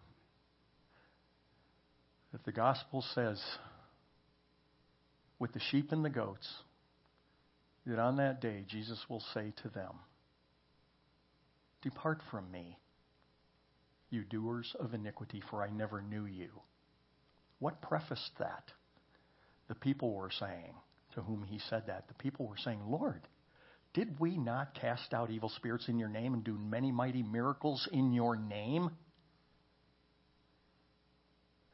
that 2.31 2.45
the 2.45 2.53
gospel 2.53 3.05
says, 3.17 3.43
with 5.41 5.55
the 5.55 5.61
sheep 5.73 5.91
and 5.91 6.05
the 6.05 6.09
goats, 6.09 6.49
that 7.87 7.99
on 7.99 8.19
that 8.19 8.41
day 8.41 8.65
Jesus 8.69 9.05
will 9.09 9.25
say 9.35 9.53
to 9.65 9.71
them, 9.71 9.95
Depart 11.83 12.21
from 12.31 12.49
me, 12.53 12.79
you 14.09 14.23
doers 14.23 14.77
of 14.79 14.95
iniquity, 14.95 15.43
for 15.51 15.65
I 15.65 15.71
never 15.71 16.01
knew 16.01 16.27
you. 16.27 16.51
What 17.59 17.83
prefaced 17.83 18.39
that? 18.39 18.71
The 19.71 19.77
people 19.77 20.13
were 20.13 20.33
saying, 20.37 20.75
to 21.15 21.23
whom 21.23 21.45
he 21.45 21.61
said 21.71 21.85
that, 21.87 22.09
the 22.09 22.15
people 22.15 22.49
were 22.49 22.57
saying, 22.57 22.81
Lord, 22.89 23.21
did 23.95 24.19
we 24.19 24.37
not 24.37 24.75
cast 24.75 25.15
out 25.15 25.31
evil 25.31 25.49
spirits 25.49 25.89
in 25.89 25.97
your 25.97 26.09
name 26.09 26.35
and 26.35 26.43
do 26.43 26.59
many 26.59 26.91
mighty 26.91 27.23
miracles 27.23 27.89
in 27.93 28.13
your 28.13 28.35
name? 28.35 28.91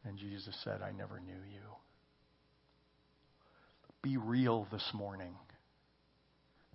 And 0.04 0.18
Jesus 0.18 0.54
said, 0.62 0.82
I 0.82 0.92
never 0.92 1.20
knew 1.20 1.32
you. 1.50 1.62
Be 4.02 4.18
real 4.18 4.68
this 4.70 4.90
morning 4.92 5.32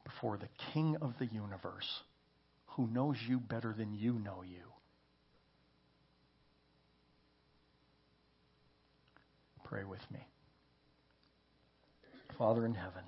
before 0.03 0.39
the 0.39 0.49
King 0.73 0.97
of 1.03 1.13
the 1.19 1.27
universe 1.27 2.01
who 2.65 2.88
knows 2.88 3.17
you 3.29 3.39
better 3.39 3.75
than 3.77 3.93
you 3.93 4.13
know 4.13 4.41
you. 4.41 4.63
Pray 9.63 9.84
with 9.84 10.01
me. 10.12 10.31
Father 12.41 12.65
in 12.65 12.73
heaven, 12.73 13.04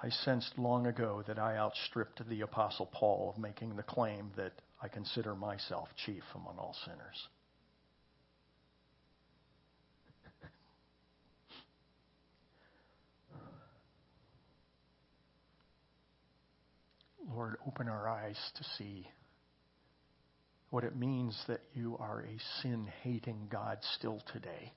I 0.00 0.10
sensed 0.10 0.56
long 0.56 0.86
ago 0.86 1.24
that 1.26 1.40
I 1.40 1.56
outstripped 1.56 2.22
the 2.28 2.42
Apostle 2.42 2.86
Paul 2.86 3.32
of 3.34 3.42
making 3.42 3.74
the 3.74 3.82
claim 3.82 4.30
that 4.36 4.52
I 4.80 4.86
consider 4.86 5.34
myself 5.34 5.88
chief 5.96 6.22
among 6.36 6.56
all 6.56 6.76
sinners. 6.84 7.28
Lord, 17.28 17.56
open 17.66 17.88
our 17.88 18.08
eyes 18.08 18.38
to 18.54 18.62
see 18.78 19.08
what 20.74 20.82
it 20.82 20.96
means 20.96 21.40
that 21.46 21.60
you 21.72 21.96
are 22.00 22.22
a 22.22 22.60
sin 22.60 22.88
hating 23.04 23.46
God 23.48 23.78
still 23.96 24.20
today. 24.32 24.72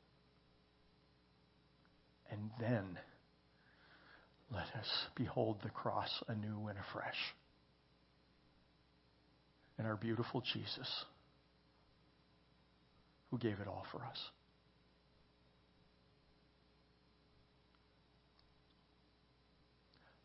And 2.29 2.51
then 2.59 2.99
let 4.53 4.67
us 4.79 4.87
behold 5.15 5.57
the 5.63 5.71
cross 5.71 6.11
anew 6.27 6.67
and 6.67 6.77
afresh. 6.77 7.17
And 9.79 9.87
our 9.87 9.95
beautiful 9.95 10.43
Jesus, 10.53 10.87
who 13.31 13.39
gave 13.39 13.59
it 13.59 13.67
all 13.67 13.87
for 13.91 14.05
us. 14.05 14.19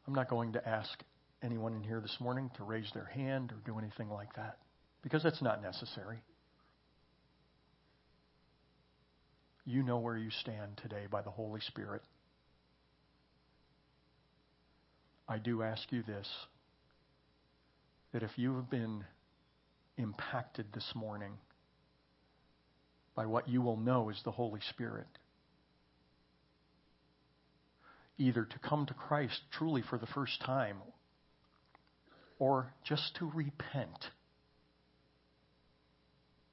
I'm 0.06 0.14
not 0.14 0.28
going 0.28 0.52
to 0.52 0.68
ask 0.68 1.02
anyone 1.42 1.72
in 1.72 1.82
here 1.82 2.02
this 2.02 2.18
morning 2.20 2.50
to 2.58 2.62
raise 2.62 2.90
their 2.92 3.06
hand 3.06 3.52
or 3.52 3.56
do 3.64 3.78
anything 3.78 4.10
like 4.10 4.36
that 4.36 4.58
because 5.02 5.22
that's 5.22 5.42
not 5.42 5.62
necessary. 5.62 6.18
You 9.64 9.82
know 9.82 9.98
where 9.98 10.16
you 10.16 10.30
stand 10.30 10.80
today 10.82 11.06
by 11.10 11.22
the 11.22 11.30
Holy 11.30 11.60
Spirit. 11.60 12.02
I 15.28 15.38
do 15.38 15.62
ask 15.62 15.90
you 15.92 16.02
this 16.02 16.28
that 18.12 18.22
if 18.22 18.30
you 18.36 18.56
have 18.56 18.68
been 18.68 19.04
impacted 19.96 20.66
this 20.74 20.92
morning 20.94 21.32
by 23.14 23.26
what 23.26 23.48
you 23.48 23.62
will 23.62 23.76
know 23.76 24.10
is 24.10 24.20
the 24.24 24.30
Holy 24.30 24.60
Spirit, 24.70 25.06
either 28.18 28.44
to 28.44 28.58
come 28.58 28.86
to 28.86 28.94
Christ 28.94 29.40
truly 29.52 29.82
for 29.88 29.98
the 29.98 30.06
first 30.06 30.40
time 30.44 30.76
or 32.38 32.72
just 32.84 33.16
to 33.18 33.30
repent. 33.34 34.10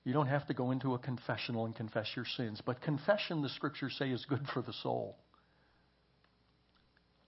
You 0.09 0.13
don't 0.13 0.25
have 0.25 0.47
to 0.47 0.55
go 0.55 0.71
into 0.71 0.95
a 0.95 0.97
confessional 0.97 1.67
and 1.67 1.75
confess 1.75 2.07
your 2.15 2.25
sins, 2.25 2.63
but 2.65 2.81
confession, 2.81 3.43
the 3.43 3.49
scriptures 3.49 3.95
say, 3.99 4.09
is 4.09 4.25
good 4.27 4.43
for 4.51 4.63
the 4.63 4.73
soul. 4.81 5.15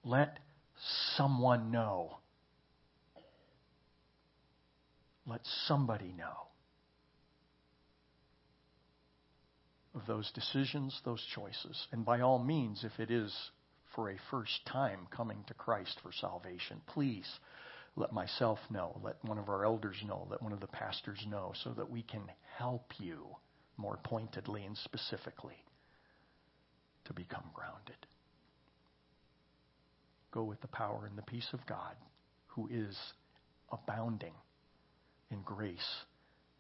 Let 0.04 0.40
someone 1.16 1.70
know. 1.70 2.18
Let 5.28 5.42
somebody 5.68 6.12
know 6.18 6.48
of 9.94 10.08
those 10.08 10.32
decisions, 10.32 11.00
those 11.06 11.24
choices. 11.36 11.86
And 11.92 12.04
by 12.04 12.22
all 12.22 12.40
means, 12.40 12.84
if 12.84 13.00
it 13.00 13.12
is 13.12 13.32
for 13.96 14.10
a 14.10 14.18
first 14.32 14.60
time 14.66 15.06
coming 15.16 15.44
to 15.50 15.54
Christ 15.54 16.00
for 16.02 16.12
salvation, 16.12 16.82
please 16.88 17.30
let 17.96 18.14
myself 18.14 18.60
know, 18.70 19.00
let 19.04 19.24
one 19.24 19.38
of 19.38 19.50
our 19.50 19.66
elders 19.66 19.98
know, 20.08 20.28
let 20.30 20.42
one 20.42 20.54
of 20.54 20.62
the 20.62 20.68
pastors 20.68 21.20
know, 21.30 21.54
so 21.64 21.72
that 21.72 21.90
we 21.90 22.04
can 22.04 22.22
help 22.58 22.92
you 22.98 23.28
more 23.78 24.00
pointedly 24.04 24.64
and 24.64 24.78
specifically 24.78 25.66
to 27.06 27.14
become 27.14 27.44
grounded. 27.54 28.08
Go 30.32 30.44
with 30.44 30.62
the 30.62 30.68
power 30.68 31.06
and 31.06 31.18
the 31.18 31.24
peace 31.24 31.48
of 31.52 31.66
God, 31.66 31.96
who 32.48 32.70
is 32.72 32.98
abounding 33.72 34.34
in 35.30 35.42
grace 35.42 36.06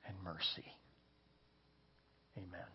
and 0.06 0.15
mercy. 0.24 0.65
Amen. 2.38 2.67